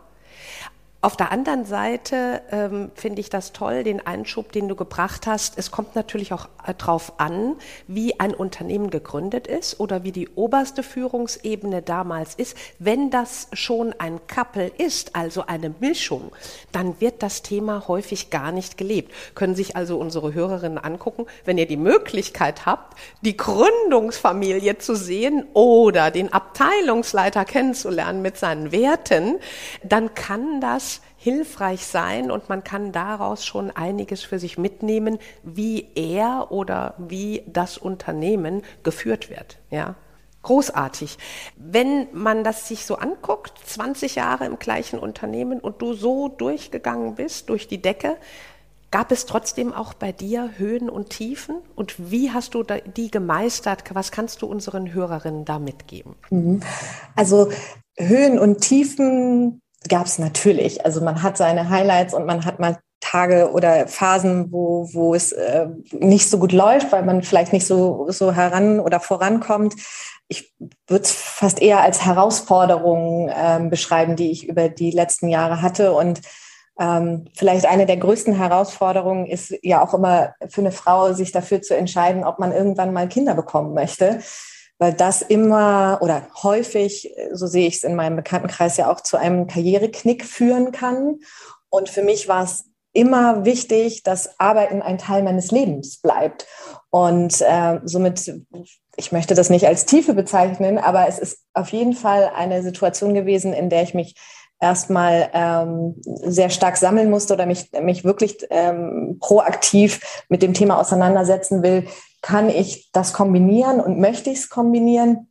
auf 1.04 1.16
der 1.16 1.32
anderen 1.32 1.64
Seite 1.64 2.42
ähm, 2.52 2.92
finde 2.94 3.20
ich 3.20 3.28
das 3.28 3.52
toll, 3.52 3.82
den 3.82 4.06
Einschub, 4.06 4.52
den 4.52 4.68
du 4.68 4.76
gebracht 4.76 5.26
hast. 5.26 5.58
Es 5.58 5.72
kommt 5.72 5.96
natürlich 5.96 6.32
auch 6.32 6.48
äh, 6.64 6.74
darauf 6.78 7.18
an, 7.18 7.56
wie 7.88 8.20
ein 8.20 8.32
Unternehmen 8.32 8.88
gegründet 8.88 9.48
ist 9.48 9.80
oder 9.80 10.04
wie 10.04 10.12
die 10.12 10.28
oberste 10.36 10.84
Führungsebene 10.84 11.82
damals 11.82 12.36
ist. 12.36 12.56
Wenn 12.78 13.10
das 13.10 13.48
schon 13.52 13.92
ein 13.98 14.20
Couple 14.28 14.70
ist, 14.78 15.16
also 15.16 15.44
eine 15.44 15.74
Mischung, 15.80 16.30
dann 16.70 17.00
wird 17.00 17.24
das 17.24 17.42
Thema 17.42 17.88
häufig 17.88 18.30
gar 18.30 18.52
nicht 18.52 18.78
gelebt. 18.78 19.12
Können 19.34 19.56
sich 19.56 19.74
also 19.74 19.98
unsere 19.98 20.34
Hörerinnen 20.34 20.78
angucken, 20.78 21.26
wenn 21.44 21.58
ihr 21.58 21.66
die 21.66 21.76
Möglichkeit 21.76 22.64
habt, 22.64 22.96
die 23.22 23.36
Gründungsfamilie 23.36 24.78
zu 24.78 24.94
sehen 24.94 25.46
oder 25.52 26.12
den 26.12 26.32
Abteilungsleiter 26.32 27.44
kennenzulernen 27.44 28.22
mit 28.22 28.38
seinen 28.38 28.70
Werten, 28.70 29.40
dann 29.82 30.14
kann 30.14 30.60
das 30.60 30.91
hilfreich 31.22 31.86
sein 31.86 32.32
und 32.32 32.48
man 32.48 32.64
kann 32.64 32.90
daraus 32.90 33.46
schon 33.46 33.70
einiges 33.70 34.22
für 34.22 34.40
sich 34.40 34.58
mitnehmen, 34.58 35.18
wie 35.44 35.86
er 35.94 36.48
oder 36.50 36.94
wie 36.98 37.44
das 37.46 37.78
Unternehmen 37.78 38.62
geführt 38.82 39.30
wird. 39.30 39.58
Ja. 39.70 39.94
Großartig. 40.42 41.18
Wenn 41.54 42.08
man 42.12 42.42
das 42.42 42.66
sich 42.66 42.84
so 42.84 42.96
anguckt, 42.96 43.52
20 43.64 44.16
Jahre 44.16 44.46
im 44.46 44.58
gleichen 44.58 44.98
Unternehmen 44.98 45.60
und 45.60 45.80
du 45.80 45.92
so 45.94 46.26
durchgegangen 46.26 47.14
bist, 47.14 47.48
durch 47.48 47.68
die 47.68 47.80
Decke, 47.80 48.16
gab 48.90 49.12
es 49.12 49.24
trotzdem 49.24 49.72
auch 49.72 49.94
bei 49.94 50.10
dir 50.10 50.50
Höhen 50.56 50.90
und 50.90 51.10
Tiefen? 51.10 51.58
Und 51.76 52.10
wie 52.10 52.32
hast 52.32 52.54
du 52.54 52.64
die 52.64 53.12
gemeistert? 53.12 53.84
Was 53.94 54.10
kannst 54.10 54.42
du 54.42 54.46
unseren 54.46 54.92
Hörerinnen 54.92 55.44
da 55.44 55.60
mitgeben? 55.60 56.16
Mhm. 56.30 56.62
Also 57.14 57.52
Höhen 57.96 58.40
und 58.40 58.60
Tiefen 58.60 59.61
gab 59.88 60.06
es 60.06 60.18
natürlich. 60.18 60.84
Also 60.84 61.00
man 61.00 61.22
hat 61.22 61.36
seine 61.36 61.68
Highlights 61.68 62.14
und 62.14 62.26
man 62.26 62.44
hat 62.44 62.58
mal 62.58 62.78
Tage 63.00 63.50
oder 63.52 63.88
Phasen, 63.88 64.52
wo, 64.52 64.88
wo 64.92 65.14
es 65.14 65.32
äh, 65.32 65.66
nicht 65.92 66.30
so 66.30 66.38
gut 66.38 66.52
läuft, 66.52 66.92
weil 66.92 67.02
man 67.02 67.22
vielleicht 67.22 67.52
nicht 67.52 67.66
so, 67.66 68.06
so 68.08 68.32
heran 68.32 68.80
oder 68.80 69.00
vorankommt. 69.00 69.74
Ich 70.28 70.54
würde 70.86 71.02
es 71.02 71.12
fast 71.12 71.60
eher 71.60 71.80
als 71.80 72.04
Herausforderung 72.06 73.30
ähm, 73.34 73.70
beschreiben, 73.70 74.16
die 74.16 74.30
ich 74.30 74.48
über 74.48 74.68
die 74.68 74.92
letzten 74.92 75.28
Jahre 75.28 75.60
hatte. 75.60 75.92
Und 75.92 76.20
ähm, 76.78 77.26
vielleicht 77.34 77.66
eine 77.66 77.86
der 77.86 77.98
größten 77.98 78.34
Herausforderungen 78.34 79.26
ist 79.26 79.52
ja 79.62 79.84
auch 79.84 79.94
immer 79.94 80.34
für 80.48 80.60
eine 80.62 80.72
Frau, 80.72 81.12
sich 81.12 81.32
dafür 81.32 81.60
zu 81.60 81.76
entscheiden, 81.76 82.24
ob 82.24 82.38
man 82.38 82.52
irgendwann 82.52 82.92
mal 82.92 83.08
Kinder 83.08 83.34
bekommen 83.34 83.74
möchte 83.74 84.20
weil 84.82 84.94
das 84.94 85.22
immer 85.22 85.98
oder 86.00 86.26
häufig, 86.42 87.14
so 87.32 87.46
sehe 87.46 87.68
ich 87.68 87.76
es 87.76 87.84
in 87.84 87.94
meinem 87.94 88.16
Bekanntenkreis 88.16 88.76
ja 88.76 88.90
auch 88.90 89.00
zu 89.00 89.16
einem 89.16 89.46
Karriereknick 89.46 90.24
führen 90.24 90.72
kann. 90.72 91.20
Und 91.70 91.88
für 91.88 92.02
mich 92.02 92.26
war 92.26 92.42
es 92.42 92.64
immer 92.92 93.44
wichtig, 93.44 94.02
dass 94.02 94.40
Arbeiten 94.40 94.82
ein 94.82 94.98
Teil 94.98 95.22
meines 95.22 95.52
Lebens 95.52 95.98
bleibt. 95.98 96.48
Und 96.90 97.40
äh, 97.42 97.78
somit, 97.84 98.34
ich 98.96 99.12
möchte 99.12 99.34
das 99.34 99.50
nicht 99.50 99.68
als 99.68 99.86
Tiefe 99.86 100.14
bezeichnen, 100.14 100.78
aber 100.78 101.06
es 101.06 101.20
ist 101.20 101.44
auf 101.54 101.68
jeden 101.68 101.92
Fall 101.92 102.32
eine 102.34 102.64
Situation 102.64 103.14
gewesen, 103.14 103.52
in 103.52 103.70
der 103.70 103.84
ich 103.84 103.94
mich 103.94 104.16
erstmal 104.60 105.30
ähm, 105.32 105.94
sehr 106.24 106.50
stark 106.50 106.76
sammeln 106.76 107.08
musste 107.08 107.34
oder 107.34 107.46
mich, 107.46 107.70
mich 107.80 108.02
wirklich 108.02 108.48
ähm, 108.50 109.18
proaktiv 109.20 110.24
mit 110.28 110.42
dem 110.42 110.54
Thema 110.54 110.80
auseinandersetzen 110.80 111.62
will, 111.62 111.86
kann 112.22 112.48
ich 112.48 112.90
das 112.92 113.12
kombinieren 113.12 113.80
und 113.80 113.98
möchte 113.98 114.30
ich 114.30 114.38
es 114.38 114.48
kombinieren? 114.48 115.28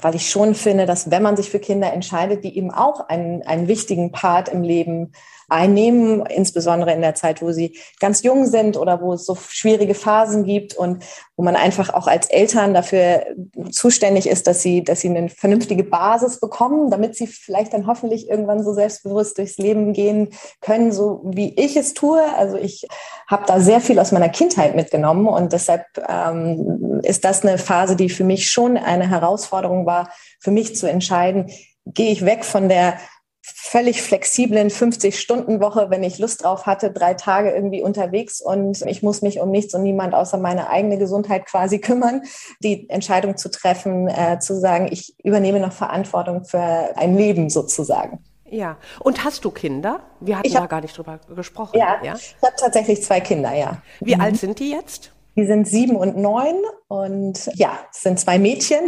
Weil 0.00 0.14
ich 0.14 0.30
schon 0.30 0.54
finde, 0.54 0.86
dass 0.86 1.10
wenn 1.10 1.22
man 1.22 1.36
sich 1.36 1.50
für 1.50 1.58
Kinder 1.58 1.92
entscheidet, 1.92 2.44
die 2.44 2.56
eben 2.56 2.70
auch 2.70 3.08
einen, 3.08 3.42
einen 3.42 3.68
wichtigen 3.68 4.12
Part 4.12 4.48
im 4.48 4.62
Leben 4.62 5.12
einnehmen, 5.50 6.24
insbesondere 6.26 6.92
in 6.92 7.00
der 7.00 7.14
Zeit, 7.14 7.42
wo 7.42 7.52
sie 7.52 7.78
ganz 7.98 8.22
jung 8.22 8.46
sind 8.46 8.76
oder 8.76 9.00
wo 9.00 9.12
es 9.12 9.26
so 9.26 9.34
schwierige 9.34 9.94
Phasen 9.94 10.44
gibt 10.44 10.74
und 10.74 11.02
wo 11.36 11.42
man 11.42 11.56
einfach 11.56 11.92
auch 11.94 12.06
als 12.06 12.28
Eltern 12.28 12.74
dafür 12.74 13.24
zuständig 13.70 14.28
ist, 14.28 14.46
dass 14.46 14.62
sie, 14.62 14.84
dass 14.84 15.00
sie 15.00 15.08
eine 15.08 15.28
vernünftige 15.28 15.84
Basis 15.84 16.38
bekommen, 16.38 16.90
damit 16.90 17.16
sie 17.16 17.26
vielleicht 17.26 17.72
dann 17.72 17.86
hoffentlich 17.86 18.28
irgendwann 18.28 18.62
so 18.62 18.72
selbstbewusst 18.72 19.38
durchs 19.38 19.58
Leben 19.58 19.92
gehen 19.92 20.28
können, 20.60 20.92
so 20.92 21.22
wie 21.24 21.54
ich 21.58 21.76
es 21.76 21.94
tue. 21.94 22.22
Also 22.36 22.56
ich 22.56 22.86
habe 23.26 23.44
da 23.46 23.60
sehr 23.60 23.80
viel 23.80 23.98
aus 23.98 24.12
meiner 24.12 24.28
Kindheit 24.28 24.76
mitgenommen 24.76 25.26
und 25.26 25.52
deshalb 25.52 25.84
ähm, 26.08 27.00
ist 27.02 27.24
das 27.24 27.42
eine 27.42 27.58
Phase, 27.58 27.96
die 27.96 28.08
für 28.08 28.24
mich 28.24 28.50
schon 28.50 28.76
eine 28.76 29.08
Herausforderung 29.08 29.86
war, 29.86 30.10
für 30.38 30.50
mich 30.50 30.76
zu 30.76 30.88
entscheiden, 30.88 31.50
gehe 31.86 32.12
ich 32.12 32.24
weg 32.24 32.44
von 32.44 32.68
der 32.68 32.98
völlig 33.42 34.02
flexiblen 34.02 34.68
50-Stunden-Woche, 34.68 35.90
wenn 35.90 36.02
ich 36.02 36.18
Lust 36.18 36.44
drauf 36.44 36.66
hatte, 36.66 36.90
drei 36.90 37.14
Tage 37.14 37.50
irgendwie 37.50 37.82
unterwegs 37.82 38.40
und 38.40 38.82
ich 38.82 39.02
muss 39.02 39.22
mich 39.22 39.40
um 39.40 39.50
nichts 39.50 39.74
und 39.74 39.82
niemand 39.82 40.14
außer 40.14 40.38
meine 40.38 40.68
eigene 40.68 40.98
Gesundheit 40.98 41.46
quasi 41.46 41.78
kümmern, 41.80 42.22
die 42.60 42.88
Entscheidung 42.90 43.36
zu 43.36 43.50
treffen, 43.50 44.08
äh, 44.08 44.38
zu 44.40 44.58
sagen, 44.58 44.88
ich 44.90 45.14
übernehme 45.22 45.60
noch 45.60 45.72
Verantwortung 45.72 46.44
für 46.44 46.60
ein 46.96 47.16
Leben 47.16 47.48
sozusagen. 47.48 48.22
Ja, 48.50 48.78
und 48.98 49.24
hast 49.24 49.44
du 49.44 49.52
Kinder? 49.52 50.00
Wir 50.18 50.38
hatten 50.38 50.52
da 50.52 50.66
gar 50.66 50.80
nicht 50.80 50.98
drüber 50.98 51.20
gesprochen. 51.34 51.78
Ja, 51.78 51.98
ja? 52.02 52.16
ich 52.16 52.34
habe 52.42 52.56
tatsächlich 52.58 53.02
zwei 53.02 53.20
Kinder, 53.20 53.54
ja. 53.54 53.80
Wie 54.00 54.16
mhm. 54.16 54.20
alt 54.20 54.36
sind 54.38 54.58
die 54.58 54.70
jetzt? 54.70 55.12
Die 55.36 55.46
sind 55.46 55.68
sieben 55.68 55.94
und 55.94 56.16
neun 56.16 56.56
und 56.88 57.48
ja, 57.54 57.78
es 57.92 58.02
sind 58.02 58.18
zwei 58.18 58.38
Mädchen. 58.40 58.80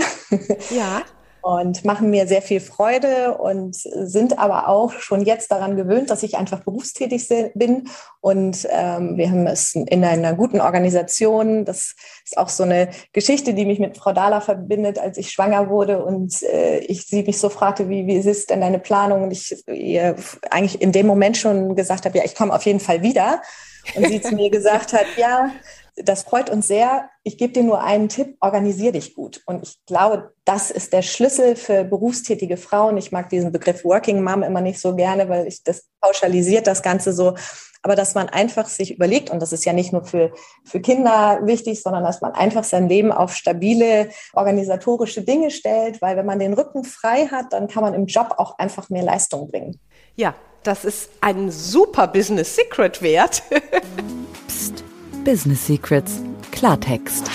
Ja 0.70 1.02
und 1.42 1.84
machen 1.84 2.10
mir 2.10 2.28
sehr 2.28 2.40
viel 2.40 2.60
Freude 2.60 3.36
und 3.36 3.74
sind 3.74 4.38
aber 4.38 4.68
auch 4.68 4.92
schon 4.92 5.22
jetzt 5.22 5.50
daran 5.50 5.76
gewöhnt, 5.76 6.08
dass 6.08 6.22
ich 6.22 6.36
einfach 6.36 6.60
berufstätig 6.60 7.28
bin. 7.54 7.88
Und 8.20 8.66
ähm, 8.70 9.16
wir 9.16 9.28
haben 9.28 9.48
es 9.48 9.74
in 9.74 10.04
einer 10.04 10.34
guten 10.34 10.60
Organisation. 10.60 11.64
Das 11.64 11.96
ist 12.24 12.38
auch 12.38 12.48
so 12.48 12.62
eine 12.62 12.90
Geschichte, 13.12 13.54
die 13.54 13.66
mich 13.66 13.80
mit 13.80 13.98
Frau 13.98 14.12
Dahler 14.12 14.40
verbindet, 14.40 15.00
als 15.00 15.18
ich 15.18 15.32
schwanger 15.32 15.68
wurde 15.68 16.04
und 16.04 16.42
äh, 16.44 16.78
ich 16.78 17.06
sie 17.06 17.24
mich 17.24 17.40
so 17.40 17.48
fragte, 17.48 17.88
wie, 17.88 18.06
wie 18.06 18.16
ist 18.16 18.50
denn 18.50 18.60
deine 18.60 18.78
Planung? 18.78 19.24
Und 19.24 19.32
ich 19.32 19.64
ihr 19.66 20.14
eigentlich 20.50 20.80
in 20.80 20.92
dem 20.92 21.08
Moment 21.08 21.36
schon 21.36 21.74
gesagt 21.74 22.04
habe, 22.04 22.16
ja, 22.16 22.24
ich 22.24 22.36
komme 22.36 22.54
auf 22.54 22.64
jeden 22.64 22.80
Fall 22.80 23.02
wieder. 23.02 23.42
Und 23.96 24.06
sie 24.06 24.20
zu 24.20 24.34
mir 24.36 24.48
gesagt 24.48 24.92
hat, 24.92 25.06
ja, 25.16 25.50
das 25.96 26.22
freut 26.22 26.50
uns 26.50 26.68
sehr. 26.68 27.08
Ich 27.22 27.38
gebe 27.38 27.52
dir 27.52 27.62
nur 27.62 27.82
einen 27.82 28.08
Tipp, 28.08 28.36
organisier 28.40 28.92
dich 28.92 29.14
gut. 29.14 29.42
Und 29.46 29.62
ich 29.62 29.78
glaube, 29.86 30.32
das 30.44 30.70
ist 30.70 30.92
der 30.92 31.02
Schlüssel 31.02 31.56
für 31.56 31.84
berufstätige 31.84 32.56
Frauen. 32.56 32.96
Ich 32.96 33.12
mag 33.12 33.28
diesen 33.28 33.52
Begriff 33.52 33.84
Working 33.84 34.22
Mom 34.22 34.42
immer 34.42 34.60
nicht 34.60 34.80
so 34.80 34.96
gerne, 34.96 35.28
weil 35.28 35.46
ich 35.46 35.62
das 35.62 35.84
pauschalisiert 36.00 36.66
das 36.66 36.82
Ganze 36.82 37.12
so. 37.12 37.34
Aber 37.82 37.96
dass 37.96 38.14
man 38.14 38.28
einfach 38.28 38.68
sich 38.68 38.94
überlegt, 38.94 39.30
und 39.30 39.40
das 39.40 39.52
ist 39.52 39.64
ja 39.64 39.72
nicht 39.72 39.92
nur 39.92 40.04
für, 40.04 40.32
für 40.64 40.80
Kinder 40.80 41.40
wichtig, 41.42 41.82
sondern 41.82 42.04
dass 42.04 42.20
man 42.20 42.32
einfach 42.32 42.64
sein 42.64 42.88
Leben 42.88 43.10
auf 43.10 43.34
stabile 43.34 44.08
organisatorische 44.34 45.22
Dinge 45.22 45.50
stellt, 45.50 46.00
weil 46.00 46.16
wenn 46.16 46.26
man 46.26 46.38
den 46.38 46.54
Rücken 46.54 46.84
frei 46.84 47.26
hat, 47.26 47.52
dann 47.52 47.66
kann 47.66 47.82
man 47.82 47.94
im 47.94 48.06
Job 48.06 48.34
auch 48.38 48.58
einfach 48.58 48.88
mehr 48.88 49.02
Leistung 49.02 49.50
bringen. 49.50 49.80
Ja, 50.14 50.34
das 50.62 50.84
ist 50.84 51.10
ein 51.20 51.50
super 51.50 52.06
Business 52.06 52.54
Secret 52.54 53.02
wert. 53.02 53.42
Psst. 54.46 54.81
Business 55.24 55.66
Secrets, 55.66 56.20
Klartext. 56.50 57.30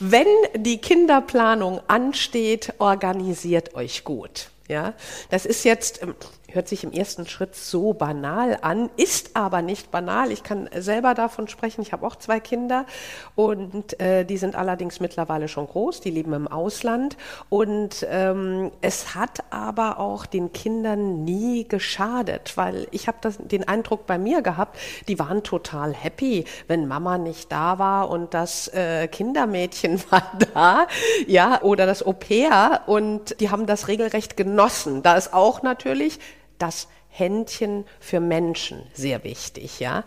Wenn 0.00 0.26
die 0.56 0.78
Kinderplanung 0.78 1.80
ansteht, 1.86 2.74
organisiert 2.78 3.74
euch 3.74 4.02
gut. 4.02 4.50
Ja, 4.68 4.94
das 5.30 5.46
ist 5.46 5.64
jetzt 5.64 6.02
ähm, 6.02 6.14
hört 6.54 6.68
sich 6.68 6.84
im 6.84 6.92
ersten 6.92 7.26
Schritt 7.26 7.54
so 7.54 7.92
banal 7.92 8.58
an, 8.62 8.90
ist 8.96 9.36
aber 9.36 9.62
nicht 9.62 9.90
banal. 9.90 10.30
Ich 10.30 10.42
kann 10.42 10.68
selber 10.74 11.14
davon 11.14 11.48
sprechen. 11.48 11.82
Ich 11.82 11.92
habe 11.92 12.06
auch 12.06 12.16
zwei 12.16 12.40
Kinder 12.40 12.86
und 13.34 13.98
äh, 14.00 14.24
die 14.24 14.36
sind 14.36 14.54
allerdings 14.54 15.00
mittlerweile 15.00 15.48
schon 15.48 15.66
groß. 15.66 16.00
Die 16.00 16.10
leben 16.10 16.32
im 16.32 16.48
Ausland 16.48 17.16
und 17.48 18.06
ähm, 18.10 18.70
es 18.80 19.14
hat 19.14 19.44
aber 19.50 19.98
auch 19.98 20.26
den 20.26 20.52
Kindern 20.52 21.24
nie 21.24 21.66
geschadet, 21.66 22.56
weil 22.56 22.86
ich 22.90 23.08
habe 23.08 23.18
den 23.38 23.66
Eindruck 23.66 24.06
bei 24.06 24.18
mir 24.18 24.42
gehabt, 24.42 24.78
die 25.08 25.18
waren 25.18 25.42
total 25.42 25.94
happy, 25.94 26.44
wenn 26.68 26.88
Mama 26.88 27.18
nicht 27.18 27.50
da 27.50 27.78
war 27.78 28.10
und 28.10 28.34
das 28.34 28.68
äh, 28.68 29.08
Kindermädchen 29.08 30.02
war 30.10 30.32
da, 30.54 30.86
ja, 31.26 31.62
oder 31.62 31.86
das 31.86 32.04
Au 32.04 32.12
pair 32.12 32.82
und 32.86 33.40
die 33.40 33.50
haben 33.50 33.66
das 33.66 33.88
regelrecht 33.88 34.36
genossen. 34.36 35.02
Da 35.02 35.16
ist 35.16 35.32
auch 35.32 35.62
natürlich 35.62 36.18
das 36.58 36.88
Händchen 37.08 37.84
für 38.00 38.20
Menschen 38.20 38.82
sehr 38.94 39.22
wichtig, 39.22 39.80
ja. 39.80 40.04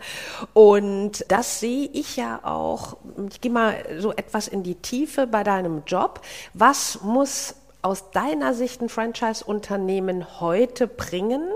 Und 0.54 1.24
das 1.28 1.60
sehe 1.60 1.88
ich 1.92 2.16
ja 2.16 2.40
auch, 2.42 2.96
ich 3.30 3.40
gehe 3.40 3.52
mal 3.52 3.76
so 3.98 4.12
etwas 4.12 4.48
in 4.48 4.64
die 4.64 4.74
Tiefe 4.74 5.28
bei 5.28 5.44
deinem 5.44 5.84
Job. 5.86 6.20
Was 6.52 7.02
muss 7.02 7.54
aus 7.82 8.10
deiner 8.10 8.54
Sicht 8.54 8.82
ein 8.82 8.88
Franchise-Unternehmen 8.88 10.40
heute 10.40 10.88
bringen, 10.88 11.48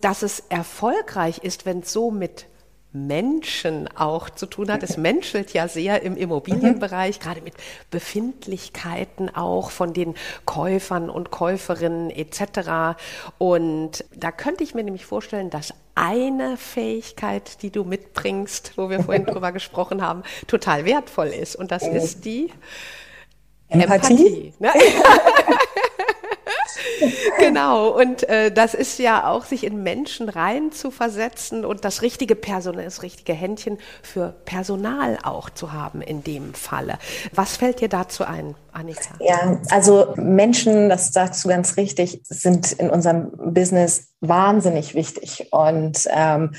dass 0.00 0.22
es 0.22 0.40
erfolgreich 0.48 1.38
ist, 1.38 1.66
wenn 1.66 1.80
es 1.80 1.92
so 1.92 2.10
mit 2.10 2.46
Menschen 2.92 3.88
auch 3.96 4.30
zu 4.30 4.46
tun 4.46 4.70
hat. 4.70 4.82
Es 4.82 4.96
menschelt 4.96 5.52
ja 5.52 5.68
sehr 5.68 6.02
im 6.02 6.16
Immobilienbereich, 6.16 7.20
gerade 7.20 7.42
mit 7.42 7.54
Befindlichkeiten 7.90 9.34
auch 9.34 9.70
von 9.70 9.92
den 9.92 10.14
Käufern 10.46 11.10
und 11.10 11.30
Käuferinnen 11.30 12.10
etc. 12.10 12.98
Und 13.38 14.04
da 14.14 14.32
könnte 14.32 14.64
ich 14.64 14.74
mir 14.74 14.82
nämlich 14.84 15.04
vorstellen, 15.04 15.50
dass 15.50 15.74
eine 15.94 16.56
Fähigkeit, 16.56 17.62
die 17.62 17.70
du 17.70 17.84
mitbringst, 17.84 18.72
wo 18.76 18.88
wir 18.90 19.02
vorhin 19.02 19.26
drüber 19.26 19.52
gesprochen 19.52 20.02
haben, 20.02 20.22
total 20.46 20.84
wertvoll 20.84 21.28
ist. 21.28 21.56
Und 21.56 21.70
das 21.70 21.86
ist 21.86 22.24
die 22.24 22.50
Empathie. 23.68 24.52
Empathie 24.52 24.54
ne? 24.58 24.72
genau, 27.38 27.88
und 27.88 28.28
äh, 28.28 28.50
das 28.50 28.74
ist 28.74 28.98
ja 28.98 29.28
auch, 29.28 29.44
sich 29.44 29.64
in 29.64 29.82
Menschen 29.82 30.28
rein 30.28 30.72
zu 30.72 30.90
versetzen 30.90 31.64
und 31.64 31.84
das 31.84 32.02
richtige 32.02 32.34
Personal, 32.34 32.84
das 32.84 33.02
richtige 33.02 33.32
Händchen 33.32 33.78
für 34.02 34.34
Personal 34.44 35.18
auch 35.22 35.50
zu 35.50 35.72
haben 35.72 36.02
in 36.02 36.22
dem 36.22 36.54
Falle. 36.54 36.98
Was 37.32 37.56
fällt 37.56 37.80
dir 37.80 37.88
dazu 37.88 38.24
ein, 38.24 38.54
Annika? 38.72 39.14
Ja, 39.20 39.60
also 39.70 40.14
Menschen, 40.16 40.88
das 40.88 41.12
sagst 41.12 41.44
du 41.44 41.48
ganz 41.48 41.76
richtig, 41.76 42.20
sind 42.24 42.72
in 42.72 42.90
unserem 42.90 43.32
Business 43.36 44.08
wahnsinnig 44.20 44.94
wichtig. 44.94 45.48
Und 45.50 46.06
ähm, 46.10 46.54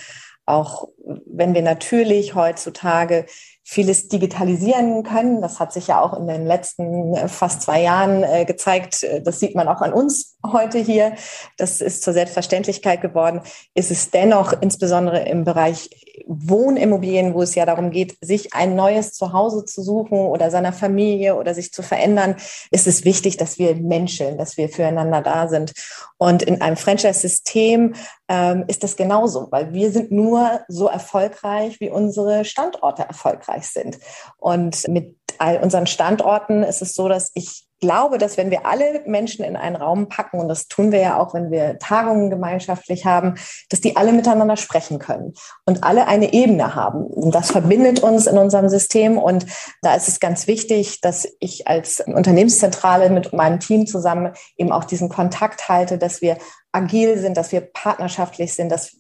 auch 0.46 0.88
wenn 1.26 1.54
wir 1.54 1.62
natürlich 1.62 2.36
heutzutage 2.36 3.26
vieles 3.70 4.08
digitalisieren 4.08 5.04
können. 5.04 5.42
Das 5.42 5.60
hat 5.60 5.74
sich 5.74 5.88
ja 5.88 6.00
auch 6.00 6.18
in 6.18 6.26
den 6.26 6.46
letzten 6.46 7.14
äh, 7.16 7.28
fast 7.28 7.62
zwei 7.64 7.82
Jahren 7.82 8.24
äh, 8.24 8.46
gezeigt. 8.46 9.06
Das 9.26 9.42
sieht 9.42 9.56
man 9.56 9.68
auch 9.68 9.82
an 9.82 9.92
uns 9.92 10.38
heute 10.54 10.78
hier. 10.80 11.16
Das 11.58 11.82
ist 11.82 12.02
zur 12.02 12.14
Selbstverständlichkeit 12.14 13.02
geworden. 13.02 13.42
Ist 13.74 13.92
es 13.92 14.10
dennoch 14.10 14.54
insbesondere 14.62 15.28
im 15.28 15.44
Bereich 15.44 15.90
Wohnimmobilien, 16.28 17.34
wo 17.34 17.42
es 17.42 17.56
ja 17.56 17.66
darum 17.66 17.92
geht, 17.92 18.18
sich 18.22 18.54
ein 18.54 18.76
neues 18.76 19.14
Zuhause 19.14 19.66
zu 19.66 19.82
suchen 19.82 20.18
oder 20.18 20.52
seiner 20.52 20.74
Familie 20.74 21.36
oder 21.36 21.54
sich 21.54 21.72
zu 21.72 21.82
verändern, 21.84 22.36
ist 22.72 22.88
es 22.88 23.06
wichtig, 23.06 23.38
dass 23.38 23.58
wir 23.58 23.76
Menschen, 23.76 24.38
dass 24.38 24.58
wir 24.58 24.70
füreinander 24.70 25.22
da 25.22 25.48
sind. 25.48 25.74
Und 26.18 26.44
in 26.44 26.62
einem 26.62 26.78
Franchise-System 26.78 27.96
ähm, 28.28 28.66
ist 28.68 28.84
das 28.84 28.96
genauso, 28.96 29.48
weil 29.52 29.74
wir 29.74 29.92
sind 29.92 30.12
nur 30.12 30.62
so 30.68 30.88
erfolgreich, 30.88 31.80
wie 31.80 31.90
unsere 31.90 32.46
Standorte 32.46 33.04
erfolgreich 33.04 33.68
sind. 33.68 33.98
Und 34.38 34.88
mit 34.88 35.16
all 35.38 35.58
unseren 35.58 35.88
Standorten 35.88 36.64
ist 36.64 36.82
es 36.82 36.94
so, 36.94 37.08
dass 37.08 37.32
ich 37.34 37.67
glaube, 37.80 38.18
dass 38.18 38.38
wenn 38.38 38.52
wir 38.52 38.66
alle 38.66 39.04
Menschen 39.06 39.46
in 39.46 39.56
einen 39.56 39.76
Raum 39.76 40.10
packen, 40.10 40.40
und 40.40 40.48
das 40.48 40.68
tun 40.68 40.92
wir 40.92 41.00
ja 41.00 41.20
auch, 41.20 41.34
wenn 41.34 41.52
wir 41.52 41.78
Tagungen 41.80 42.30
gemeinschaftlich 42.30 43.06
haben, 43.06 43.36
dass 43.70 43.82
die 43.82 43.96
alle 43.96 44.12
miteinander 44.12 44.58
sprechen 44.58 45.00
können 45.00 45.34
und 45.66 45.84
alle 45.84 46.08
eine 46.08 46.34
Ebene 46.34 46.76
haben. 46.76 47.06
Und 47.06 47.36
das 47.36 47.52
verbindet 47.52 48.02
uns 48.02 48.28
in 48.28 48.38
unserem 48.38 48.70
System. 48.70 49.18
Und 49.18 49.46
da 49.82 49.96
ist 49.96 50.08
es 50.08 50.20
ganz 50.20 50.48
wichtig, 50.48 51.02
dass 51.02 51.28
ich 51.40 51.68
als 51.68 52.02
Unternehmenszentrale 52.02 53.10
mit 53.10 53.34
meinem 53.34 53.60
Team 53.60 53.88
zusammen 53.88 54.34
eben 54.58 54.72
auch 54.72 54.84
diesen 54.84 55.10
Kontakt 55.10 55.70
halte, 55.70 55.98
dass 55.98 56.22
wir 56.22 56.38
agil 56.72 57.18
sind, 57.18 57.38
dass 57.38 57.52
wir 57.52 57.62
partnerschaftlich 57.62 58.54
sind, 58.54 58.72
dass 58.72 58.98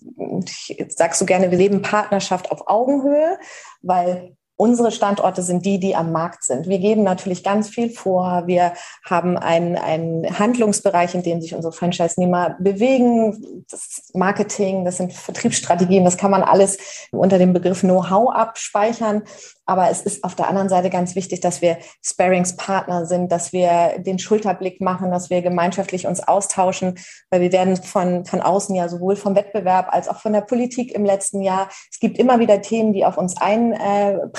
ich 0.67 0.85
sag 0.89 1.15
so 1.15 1.25
gerne, 1.25 1.51
wir 1.51 1.57
leben 1.57 1.81
Partnerschaft 1.81 2.51
auf 2.51 2.67
Augenhöhe, 2.67 3.37
weil 3.81 4.36
Unsere 4.59 4.91
Standorte 4.91 5.43
sind 5.43 5.65
die, 5.65 5.79
die 5.79 5.95
am 5.95 6.11
Markt 6.11 6.43
sind. 6.43 6.67
Wir 6.67 6.79
geben 6.79 7.03
natürlich 7.03 7.43
ganz 7.43 7.69
viel 7.69 7.91
vor. 7.91 8.43
Wir 8.47 8.73
haben 9.05 9.37
einen, 9.37 9.75
einen 9.75 10.39
Handlungsbereich, 10.39 11.13
in 11.13 11.21
dem 11.21 11.41
sich 11.41 11.53
unsere 11.53 11.71
Franchise-Nehmer 11.71 12.57
bewegen. 12.59 13.65
Das 13.69 14.09
Marketing, 14.15 14.83
das 14.83 14.97
sind 14.97 15.13
Vertriebsstrategien, 15.13 16.05
das 16.05 16.17
kann 16.17 16.31
man 16.31 16.41
alles 16.41 16.79
unter 17.11 17.37
dem 17.37 17.53
Begriff 17.53 17.81
Know-how 17.81 18.33
abspeichern. 18.33 19.21
Aber 19.67 19.91
es 19.91 20.01
ist 20.01 20.23
auf 20.23 20.33
der 20.33 20.47
anderen 20.47 20.69
Seite 20.69 20.89
ganz 20.89 21.13
wichtig, 21.13 21.41
dass 21.41 21.61
wir 21.61 21.77
Sparingspartner 22.01 23.05
sind, 23.05 23.33
dass 23.33 23.51
wir 23.51 23.99
den 23.99 24.17
Schulterblick 24.17 24.79
machen, 24.79 25.11
dass 25.11 25.29
wir 25.29 25.41
gemeinschaftlich 25.41 26.07
uns 26.07 26.25
austauschen, 26.25 26.97
weil 27.29 27.41
wir 27.41 27.51
werden 27.51 27.75
von, 27.75 28.25
von 28.25 28.41
außen 28.41 28.73
ja 28.75 28.87
sowohl 28.87 29.17
vom 29.17 29.35
Wettbewerb 29.35 29.93
als 29.93 30.07
auch 30.07 30.21
von 30.21 30.31
der 30.31 30.41
Politik 30.41 30.95
im 30.95 31.03
letzten 31.03 31.41
Jahr. 31.41 31.67
Es 31.91 31.99
gibt 31.99 32.17
immer 32.17 32.39
wieder 32.39 32.61
Themen, 32.61 32.93
die 32.93 33.05
auf 33.05 33.17
uns 33.17 33.35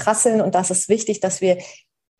einprasseln 0.08 0.40
und 0.40 0.54
das 0.54 0.70
ist 0.70 0.88
wichtig, 0.88 1.20
dass 1.20 1.40
wir 1.40 1.58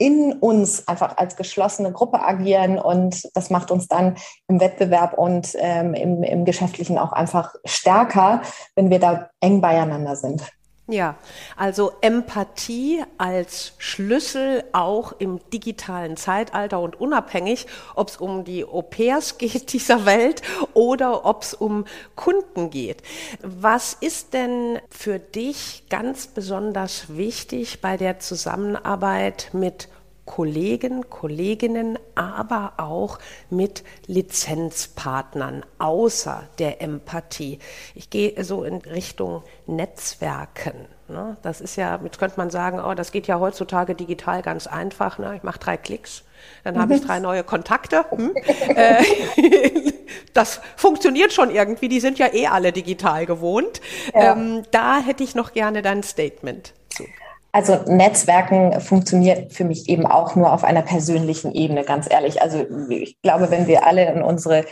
in 0.01 0.33
uns 0.35 0.87
einfach 0.87 1.17
als 1.17 1.35
geschlossene 1.35 1.91
Gruppe 1.93 2.21
agieren 2.21 2.79
und 2.79 3.21
das 3.35 3.51
macht 3.51 3.73
uns 3.73 3.89
dann 3.89 4.17
im 4.47 4.61
Wettbewerb 4.61 5.15
und 5.19 5.57
ähm, 5.59 5.93
im, 5.95 6.23
im 6.23 6.45
Geschäftlichen 6.45 6.99
auch 6.99 7.13
einfach 7.13 7.55
stärker, 7.65 8.43
wenn 8.77 8.91
wir 8.91 9.01
da 9.01 9.31
eng 9.41 9.61
beieinander 9.61 10.15
sind. 10.15 10.43
Ja, 10.91 11.17
also 11.55 11.93
Empathie 12.01 13.05
als 13.19 13.75
Schlüssel 13.77 14.65
auch 14.73 15.13
im 15.19 15.39
digitalen 15.53 16.17
Zeitalter 16.17 16.81
und 16.81 16.99
unabhängig, 16.99 17.67
ob 17.95 18.09
es 18.09 18.17
um 18.17 18.43
die 18.45 18.65
Au-pairs 18.65 19.37
geht 19.37 19.73
dieser 19.75 20.07
Welt 20.07 20.41
oder 20.73 21.27
ob 21.27 21.43
es 21.43 21.53
um 21.53 21.85
Kunden 22.17 22.71
geht. 22.71 23.03
Was 23.43 23.93
ist 23.93 24.33
denn 24.33 24.79
für 24.89 25.19
dich 25.19 25.85
ganz 25.91 26.27
besonders 26.27 27.15
wichtig 27.15 27.83
bei 27.83 27.99
der 27.99 28.19
Zusammenarbeit 28.19 29.51
mit 29.53 29.89
Kollegen, 30.29 31.09
Kolleginnen, 31.09 31.99
aber 32.15 32.75
auch 32.77 33.19
mit 33.49 33.83
Lizenzpartnern 34.07 35.65
außer 35.79 36.47
der 36.59 36.83
Empathie. 36.83 37.59
Ich 37.95 38.11
gehe 38.11 38.45
so 38.45 38.63
in 38.63 38.77
Richtung 38.77 39.43
Netzwerken. 39.67 40.87
Ne? 41.09 41.39
Das 41.41 41.63
ist 41.63 41.77
ja, 41.77 41.99
jetzt 42.05 42.19
könnte 42.19 42.37
man 42.37 42.51
sagen, 42.51 42.79
oh, 42.79 42.93
das 42.93 43.11
geht 43.11 43.27
ja 43.27 43.41
heutzutage 43.41 43.95
digital 43.95 44.43
ganz 44.43 44.67
einfach. 44.67 45.19
Ne? 45.19 45.35
Ich 45.35 45.43
mache 45.43 45.59
drei 45.59 45.79
Klicks, 45.79 46.25
dann 46.63 46.79
habe 46.79 46.95
ich 46.95 47.01
drei 47.01 47.21
neue 47.21 47.43
Kontakte. 47.43 48.05
Hm? 48.11 48.35
Äh, 48.69 49.03
das 50.35 50.61
funktioniert 50.77 51.33
schon 51.33 51.51
irgendwie, 51.51 51.89
die 51.89 52.01
sind 52.01 52.19
ja 52.19 52.33
eh 52.33 52.47
alle 52.47 52.71
digital 52.71 53.25
gewohnt. 53.25 53.81
Ja. 54.15 54.33
Ähm, 54.33 54.63
da 54.71 55.01
hätte 55.01 55.25
ich 55.25 55.35
noch 55.35 55.53
gerne 55.53 55.81
dein 55.81 56.03
Statement 56.03 56.75
zu. 56.91 57.05
Also 57.53 57.77
Netzwerken 57.87 58.81
funktioniert 58.81 59.53
für 59.53 59.65
mich 59.65 59.89
eben 59.89 60.07
auch 60.07 60.37
nur 60.37 60.53
auf 60.53 60.65
einer 60.65 60.83
persönlichen 60.83 61.53
Ebene, 61.53 61.85
ganz 61.85 62.07
ehrlich. 62.11 62.43
Also 62.43 62.67
ich 62.91 63.21
glaube, 63.23 63.51
wenn 63.51 63.67
wir 63.67 63.87
alle 63.87 64.11
in 64.13 64.23
unsere 64.23 64.65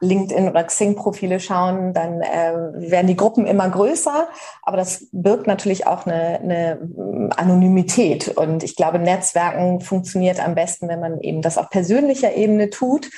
LinkedIn 0.00 0.48
oder 0.48 0.64
Xing-Profile 0.64 1.40
schauen, 1.40 1.94
dann 1.94 2.20
äh, 2.20 2.52
werden 2.90 3.06
die 3.06 3.16
Gruppen 3.16 3.46
immer 3.46 3.68
größer, 3.68 4.28
aber 4.62 4.76
das 4.76 5.06
birgt 5.12 5.46
natürlich 5.46 5.86
auch 5.86 6.06
eine, 6.06 6.40
eine 6.40 7.30
Anonymität. 7.36 8.28
Und 8.28 8.64
ich 8.64 8.76
glaube, 8.76 8.98
Netzwerken 8.98 9.80
funktioniert 9.80 10.44
am 10.44 10.54
besten, 10.54 10.88
wenn 10.88 11.00
man 11.00 11.20
eben 11.20 11.42
das 11.42 11.58
auf 11.58 11.70
persönlicher 11.70 12.34
Ebene 12.34 12.70
tut 12.70 13.10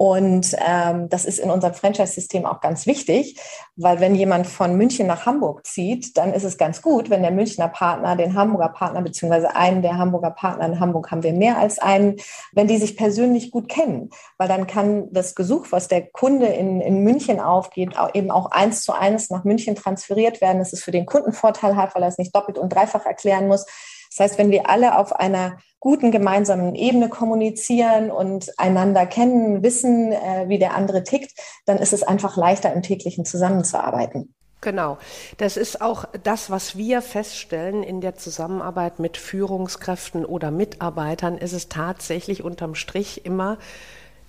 und 0.00 0.56
ähm, 0.66 1.10
das 1.10 1.26
ist 1.26 1.38
in 1.38 1.50
unserem 1.50 1.74
Franchise-System 1.74 2.46
auch 2.46 2.62
ganz 2.62 2.86
wichtig, 2.86 3.38
weil 3.76 4.00
wenn 4.00 4.14
jemand 4.14 4.46
von 4.46 4.74
München 4.74 5.06
nach 5.06 5.26
Hamburg 5.26 5.66
zieht, 5.66 6.16
dann 6.16 6.32
ist 6.32 6.44
es 6.44 6.56
ganz 6.56 6.80
gut, 6.80 7.10
wenn 7.10 7.20
der 7.20 7.32
Münchner 7.32 7.68
Partner 7.68 8.16
den 8.16 8.34
Hamburger 8.34 8.70
Partner 8.70 9.02
beziehungsweise 9.02 9.54
einen 9.54 9.82
der 9.82 9.98
Hamburger 9.98 10.30
Partner 10.30 10.64
in 10.64 10.80
Hamburg 10.80 11.10
haben 11.10 11.22
wir 11.22 11.34
mehr 11.34 11.58
als 11.58 11.78
einen, 11.78 12.16
wenn 12.54 12.66
die 12.66 12.78
sich 12.78 12.96
persönlich 12.96 13.50
gut 13.50 13.68
kennen, 13.68 14.08
weil 14.38 14.48
dann 14.48 14.66
kann 14.66 15.12
das 15.12 15.34
Gesuch, 15.34 15.66
was 15.68 15.88
der 15.88 16.06
Kunde 16.06 16.46
in, 16.46 16.80
in 16.80 17.04
München 17.04 17.38
aufgeht, 17.38 17.98
auch 17.98 18.14
eben 18.14 18.30
auch 18.30 18.52
eins 18.52 18.84
zu 18.84 18.94
eins 18.94 19.28
nach 19.28 19.44
München 19.44 19.74
transferiert 19.74 20.40
werden. 20.40 20.60
Das 20.60 20.72
ist 20.72 20.82
für 20.82 20.92
den 20.92 21.04
Kunden 21.04 21.34
vorteilhaft, 21.34 21.94
weil 21.94 22.04
er 22.04 22.08
es 22.08 22.16
nicht 22.16 22.34
doppelt 22.34 22.56
und 22.56 22.70
dreifach 22.70 23.04
erklären 23.04 23.48
muss. 23.48 23.66
Das 24.10 24.20
heißt, 24.20 24.38
wenn 24.38 24.50
wir 24.50 24.68
alle 24.68 24.98
auf 24.98 25.14
einer 25.14 25.58
guten 25.78 26.10
gemeinsamen 26.10 26.74
Ebene 26.74 27.08
kommunizieren 27.08 28.10
und 28.10 28.58
einander 28.58 29.06
kennen, 29.06 29.62
wissen, 29.62 30.12
äh, 30.12 30.44
wie 30.48 30.58
der 30.58 30.74
andere 30.74 31.04
tickt, 31.04 31.32
dann 31.64 31.78
ist 31.78 31.92
es 31.92 32.02
einfach 32.02 32.36
leichter, 32.36 32.72
im 32.72 32.82
täglichen 32.82 33.24
zusammenzuarbeiten. 33.24 34.34
Genau. 34.60 34.98
Das 35.38 35.56
ist 35.56 35.80
auch 35.80 36.04
das, 36.22 36.50
was 36.50 36.76
wir 36.76 37.00
feststellen 37.00 37.82
in 37.82 38.02
der 38.02 38.16
Zusammenarbeit 38.16 38.98
mit 38.98 39.16
Führungskräften 39.16 40.26
oder 40.26 40.50
Mitarbeitern, 40.50 41.38
ist 41.38 41.54
es 41.54 41.68
tatsächlich 41.68 42.44
unterm 42.44 42.74
Strich 42.74 43.24
immer 43.24 43.56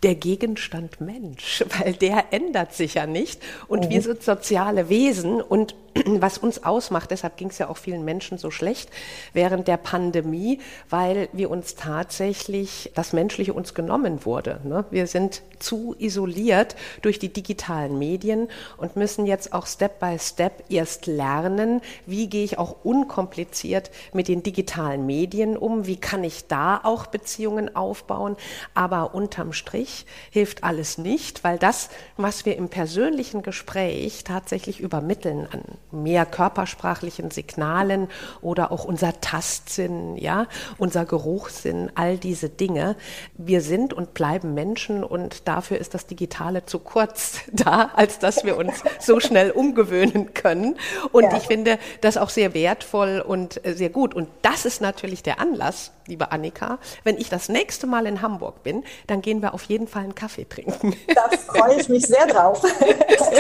der 0.04 0.15
Gegenstand 0.15 1.02
Mensch, 1.02 1.65
weil 1.80 1.94
der 1.94 2.26
ändert 2.32 2.74
sich 2.74 2.96
ja 2.96 3.06
nicht 3.06 3.41
und 3.67 3.86
mhm. 3.86 3.89
wir 3.89 4.02
sind 4.02 4.24
soziale 4.24 4.89
Wesen 4.89 5.41
und 5.41 5.76
was 6.06 6.38
uns 6.38 6.64
ausmacht, 6.64 7.12
deshalb 7.12 7.38
ging 7.38 7.50
es 7.50 7.58
ja 7.58 7.70
auch 7.70 7.78
vielen 7.78 8.06
Menschen 8.06 8.38
so 8.38 8.52
schlecht 8.52 8.90
während 9.34 9.68
der 9.68 9.78
Pandemie, 9.78 10.60
weil 10.90 11.30
wir 11.34 11.50
uns 11.50 11.76
tatsächlich, 11.76 12.92
das 12.96 13.14
Menschliche 13.14 13.54
uns 13.54 13.74
genommen 13.74 14.26
wurde. 14.26 14.62
Ne? 14.64 14.86
Wir 14.92 15.08
sind 15.08 15.42
zu 15.60 15.96
isoliert 15.98 16.76
durch 17.02 17.20
die 17.20 17.32
digitalen 17.32 17.98
Medien 17.98 18.48
und 18.78 18.96
müssen 18.96 19.26
jetzt 19.26 19.54
auch 19.54 19.68
Step 19.68 20.00
by 20.00 20.18
Step 20.20 20.64
erst 20.70 21.06
lernen, 21.06 21.82
wie 22.06 22.28
gehe 22.28 22.44
ich 22.44 22.58
auch 22.58 22.78
unkompliziert 22.84 23.92
mit 24.14 24.28
den 24.28 24.44
digitalen 24.44 25.06
Medien 25.06 25.58
um, 25.58 25.86
wie 25.86 25.98
kann 25.98 26.24
ich 26.24 26.48
da 26.48 26.82
auch 26.84 27.08
Beziehungen 27.08 27.76
aufbauen. 27.76 28.36
Aber 28.74 29.14
unterm 29.14 29.54
Strich 29.54 30.06
hilft 30.32 30.64
alles 30.64 30.98
nicht, 30.98 31.44
weil 31.44 31.58
das, 31.58 31.90
was 32.18 32.46
wir 32.46 32.58
im 32.58 32.70
persönlichen 32.70 33.42
Gespräch 33.42 34.24
tatsächlich 34.24 34.80
übermitteln 34.80 35.48
an 35.52 35.62
mehr 35.91 36.25
körpersprachlichen 36.25 37.32
Signalen 37.32 38.08
oder 38.41 38.71
auch 38.71 38.86
unser 38.86 39.19
Tastsinn, 39.21 40.17
ja, 40.17 40.47
unser 40.77 41.06
Geruchssinn, 41.06 41.91
all 41.95 42.17
diese 42.17 42.49
Dinge. 42.49 42.95
Wir 43.38 43.62
sind 43.62 43.93
und 43.93 44.13
bleiben 44.13 44.54
Menschen 44.54 45.04
und 45.04 45.47
dafür 45.47 45.77
ist 45.77 45.93
das 45.93 46.06
Digitale 46.06 46.65
zu 46.65 46.80
kurz 46.80 47.39
da, 47.51 47.91
als 47.95 48.19
dass 48.19 48.43
wir 48.43 48.58
uns 48.58 48.84
so 48.99 49.19
schnell 49.19 49.51
umgewöhnen 49.51 50.34
können. 50.34 50.77
Und 51.12 51.23
ja. 51.23 51.38
ich 51.38 51.43
finde 51.43 51.77
das 52.01 52.17
auch 52.17 52.30
sehr 52.30 52.54
wertvoll 52.54 53.23
und 53.25 53.65
äh, 53.65 53.73
sehr 53.73 53.89
gut. 53.89 54.13
Und 54.13 54.30
das 54.41 54.65
ist 54.65 54.82
natürlich 54.82 55.23
der 55.23 55.39
Anlass, 55.39 55.91
liebe 56.08 56.32
Annika. 56.32 56.80
Wenn 57.04 57.18
ich 57.18 57.30
das 57.30 57.50
nächste 57.50 57.88
Mal 57.88 58.06
in 58.06 58.22
Hamburg 58.22 58.64
bin, 58.64 58.84
dann 59.08 59.22
gehen 59.22 59.42
wir 59.42 59.54
auf 59.54 59.64
jeden 59.64 59.88
Fall 59.88 60.04
einen 60.04 60.16
Kaffee 60.16 60.46
trinken. 60.46 60.96
Da 61.14 61.30
freue 61.38 61.80
ich 61.80 61.90
mich 61.90 62.06
sehr 62.06 62.28
drauf. 62.28 62.62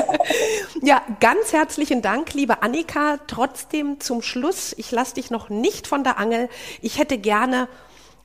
ja, 0.81 1.01
ganz 1.19 1.53
herzlichen 1.53 2.01
Dank, 2.01 2.33
liebe 2.33 2.61
Annika. 2.61 3.17
Trotzdem 3.27 3.99
zum 3.99 4.21
Schluss, 4.21 4.73
ich 4.77 4.91
lasse 4.91 5.15
dich 5.15 5.31
noch 5.31 5.49
nicht 5.49 5.87
von 5.87 6.03
der 6.03 6.17
Angel. 6.17 6.49
Ich 6.81 6.97
hätte 6.97 7.17
gerne 7.17 7.67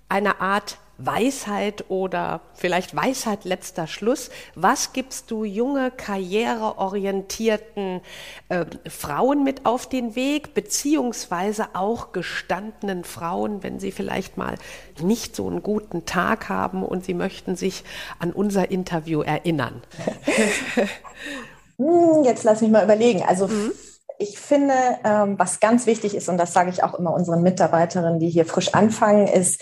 eine 0.09 0.41
Art 0.41 0.79
Weisheit 0.99 1.85
oder 1.89 2.41
vielleicht 2.55 2.97
Weisheit 2.97 3.45
letzter 3.45 3.87
Schluss. 3.87 4.31
Was 4.55 4.93
gibst 4.93 5.31
du 5.31 5.45
junge, 5.45 5.91
karriereorientierten 5.91 8.01
äh, 8.49 8.65
Frauen 8.89 9.45
mit 9.45 9.67
auf 9.67 9.89
den 9.89 10.15
Weg, 10.15 10.55
beziehungsweise 10.55 11.69
auch 11.75 12.13
gestandenen 12.13 13.05
Frauen, 13.05 13.63
wenn 13.63 13.79
sie 13.79 13.93
vielleicht 13.93 14.37
mal 14.37 14.57
nicht 15.01 15.37
so 15.37 15.47
einen 15.47 15.63
guten 15.63 16.07
Tag 16.07 16.49
haben 16.49 16.83
und 16.83 17.05
sie 17.05 17.15
möchten 17.15 17.57
sich 17.57 17.85
an 18.19 18.33
unser 18.33 18.71
Interview 18.71 19.23
erinnern? 19.23 19.83
Hm, 21.79 22.25
jetzt 22.25 22.45
lass 22.45 22.63
mich 22.63 22.71
mal 22.71 22.85
überlegen. 22.85 23.23
Also 23.23 23.49
mhm 23.49 23.71
ich 24.19 24.39
finde, 24.39 24.75
ähm, 25.05 25.39
was 25.39 25.61
ganz 25.61 25.87
wichtig 25.87 26.15
ist, 26.15 26.29
und 26.29 26.39
das 26.39 26.53
sage 26.53 26.71
ich 26.71 26.83
auch 26.83 26.95
immer 26.95 27.13
unseren 27.13 27.43
Mitarbeiterinnen, 27.43 28.19
die 28.19 28.31
hier 28.31 28.47
frisch 28.47 28.75
anfangen, 28.75 29.27
ist, 29.27 29.61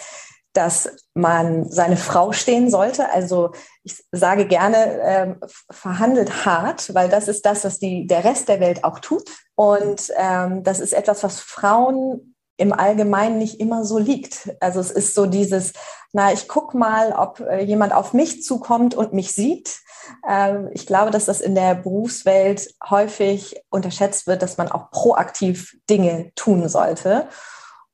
dass 0.53 0.88
man 1.14 1.70
seine 1.70 1.96
Frau 1.96 2.33
stehen 2.33 2.70
sollte. 2.70 3.11
Also 3.11 3.53
ich 3.85 4.05
sage 4.11 4.46
gerne, 4.46 5.00
ähm, 5.03 5.40
verhandelt 5.70 6.44
hart, 6.44 6.92
weil 6.94 7.09
das 7.09 7.29
ist 7.29 7.46
das, 7.46 7.64
was 7.64 7.79
die, 7.79 8.07
der 8.07 8.24
Rest 8.24 8.48
der 8.48 8.61
Welt 8.61 8.85
auch 8.85 8.98
tut. 8.98 9.31
Und 9.55 10.12
ähm, 10.16 10.64
das 10.64 10.81
ist 10.81 10.92
etwas, 10.92 11.22
was 11.22 11.40
Frauen 11.40 12.35
im 12.57 12.72
Allgemeinen 12.72 13.38
nicht 13.38 13.61
immer 13.61 13.85
so 13.85 13.98
liegt. 13.98 14.50
Also 14.61 14.81
es 14.81 14.90
ist 14.90 15.14
so 15.14 15.27
dieses, 15.27 15.72
na, 16.12 16.33
ich 16.33 16.46
guck 16.46 16.74
mal, 16.74 17.12
ob 17.12 17.40
äh, 17.40 17.62
jemand 17.62 17.92
auf 17.92 18.12
mich 18.12 18.42
zukommt 18.42 18.94
und 18.94 19.12
mich 19.12 19.33
sieht. 19.33 19.81
Ähm, 20.29 20.70
ich 20.72 20.87
glaube, 20.87 21.11
dass 21.11 21.24
das 21.24 21.40
in 21.40 21.55
der 21.55 21.74
Berufswelt 21.74 22.74
häufig 22.88 23.61
unterschätzt 23.70 24.27
wird, 24.27 24.42
dass 24.42 24.57
man 24.57 24.70
auch 24.70 24.90
proaktiv 24.90 25.77
Dinge 25.88 26.33
tun 26.37 26.68
sollte. 26.68 27.29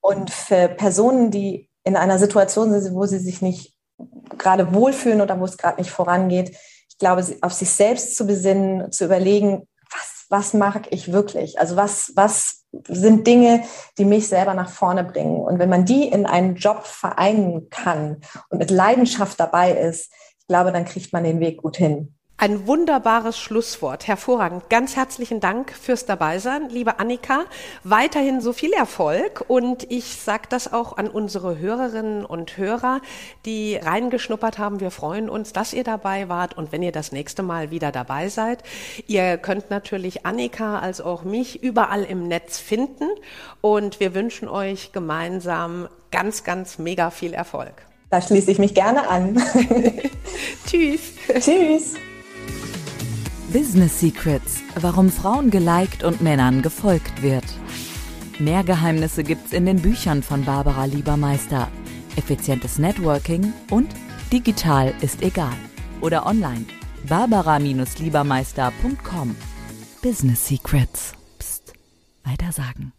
Und 0.00 0.30
für 0.30 0.68
Personen, 0.68 1.30
die 1.30 1.69
in 1.90 1.96
einer 1.96 2.18
Situation 2.18 2.70
sind, 2.80 2.94
wo 2.94 3.04
sie 3.04 3.18
sich 3.18 3.42
nicht 3.42 3.74
gerade 4.38 4.72
wohlfühlen 4.72 5.20
oder 5.20 5.38
wo 5.40 5.44
es 5.44 5.58
gerade 5.58 5.80
nicht 5.80 5.90
vorangeht. 5.90 6.56
Ich 6.88 6.98
glaube, 6.98 7.24
auf 7.40 7.52
sich 7.52 7.70
selbst 7.70 8.16
zu 8.16 8.26
besinnen, 8.26 8.92
zu 8.92 9.04
überlegen, 9.04 9.66
was, 9.90 10.26
was 10.28 10.54
mag 10.54 10.86
ich 10.90 11.12
wirklich? 11.12 11.58
Also 11.58 11.74
was, 11.74 12.12
was 12.14 12.62
sind 12.86 13.26
Dinge, 13.26 13.64
die 13.98 14.04
mich 14.04 14.28
selber 14.28 14.54
nach 14.54 14.70
vorne 14.70 15.02
bringen? 15.02 15.40
Und 15.40 15.58
wenn 15.58 15.68
man 15.68 15.84
die 15.84 16.06
in 16.06 16.26
einen 16.26 16.54
Job 16.54 16.86
vereinen 16.86 17.68
kann 17.70 18.20
und 18.50 18.58
mit 18.58 18.70
Leidenschaft 18.70 19.40
dabei 19.40 19.72
ist, 19.72 20.12
ich 20.38 20.46
glaube, 20.46 20.70
dann 20.70 20.84
kriegt 20.84 21.12
man 21.12 21.24
den 21.24 21.40
Weg 21.40 21.58
gut 21.58 21.76
hin. 21.76 22.14
Ein 22.42 22.66
wunderbares 22.66 23.38
Schlusswort. 23.38 24.06
Hervorragend. 24.06 24.70
Ganz 24.70 24.96
herzlichen 24.96 25.40
Dank 25.40 25.72
fürs 25.72 26.06
Dabeisein, 26.06 26.70
liebe 26.70 26.98
Annika. 26.98 27.44
Weiterhin 27.84 28.40
so 28.40 28.54
viel 28.54 28.72
Erfolg 28.72 29.44
und 29.46 29.84
ich 29.92 30.16
sage 30.16 30.44
das 30.48 30.72
auch 30.72 30.96
an 30.96 31.08
unsere 31.08 31.58
Hörerinnen 31.58 32.24
und 32.24 32.56
Hörer, 32.56 33.02
die 33.44 33.76
reingeschnuppert 33.76 34.56
haben. 34.56 34.80
Wir 34.80 34.90
freuen 34.90 35.28
uns, 35.28 35.52
dass 35.52 35.74
ihr 35.74 35.84
dabei 35.84 36.30
wart 36.30 36.56
und 36.56 36.72
wenn 36.72 36.82
ihr 36.82 36.92
das 36.92 37.12
nächste 37.12 37.42
Mal 37.42 37.70
wieder 37.70 37.92
dabei 37.92 38.30
seid. 38.30 38.62
Ihr 39.06 39.36
könnt 39.36 39.68
natürlich 39.68 40.24
Annika 40.24 40.78
als 40.78 41.02
auch 41.02 41.24
mich 41.24 41.62
überall 41.62 42.04
im 42.04 42.26
Netz 42.26 42.58
finden 42.58 43.10
und 43.60 44.00
wir 44.00 44.14
wünschen 44.14 44.48
euch 44.48 44.92
gemeinsam 44.92 45.88
ganz, 46.10 46.42
ganz 46.42 46.78
mega 46.78 47.10
viel 47.10 47.34
Erfolg. 47.34 47.74
Da 48.08 48.22
schließe 48.22 48.50
ich 48.50 48.58
mich 48.58 48.72
gerne 48.74 49.06
an. 49.10 49.36
Tschüss. 50.66 51.12
Tschüss. 51.38 51.96
Business 53.52 53.98
Secrets, 53.98 54.62
warum 54.76 55.10
Frauen 55.10 55.50
geliked 55.50 56.04
und 56.04 56.20
Männern 56.20 56.62
gefolgt 56.62 57.22
wird. 57.22 57.42
Mehr 58.38 58.62
Geheimnisse 58.62 59.24
gibt's 59.24 59.52
in 59.52 59.66
den 59.66 59.82
Büchern 59.82 60.22
von 60.22 60.44
Barbara 60.44 60.84
Liebermeister. 60.84 61.66
Effizientes 62.14 62.78
Networking 62.78 63.52
und 63.70 63.88
digital 64.32 64.94
ist 65.00 65.20
egal. 65.22 65.56
Oder 66.00 66.26
online. 66.26 66.66
Barbara-Liebermeister.com. 67.08 69.34
Business 70.00 70.46
Secrets. 70.46 71.14
Psst. 71.38 71.72
Weiter 72.24 72.52
sagen. 72.52 72.92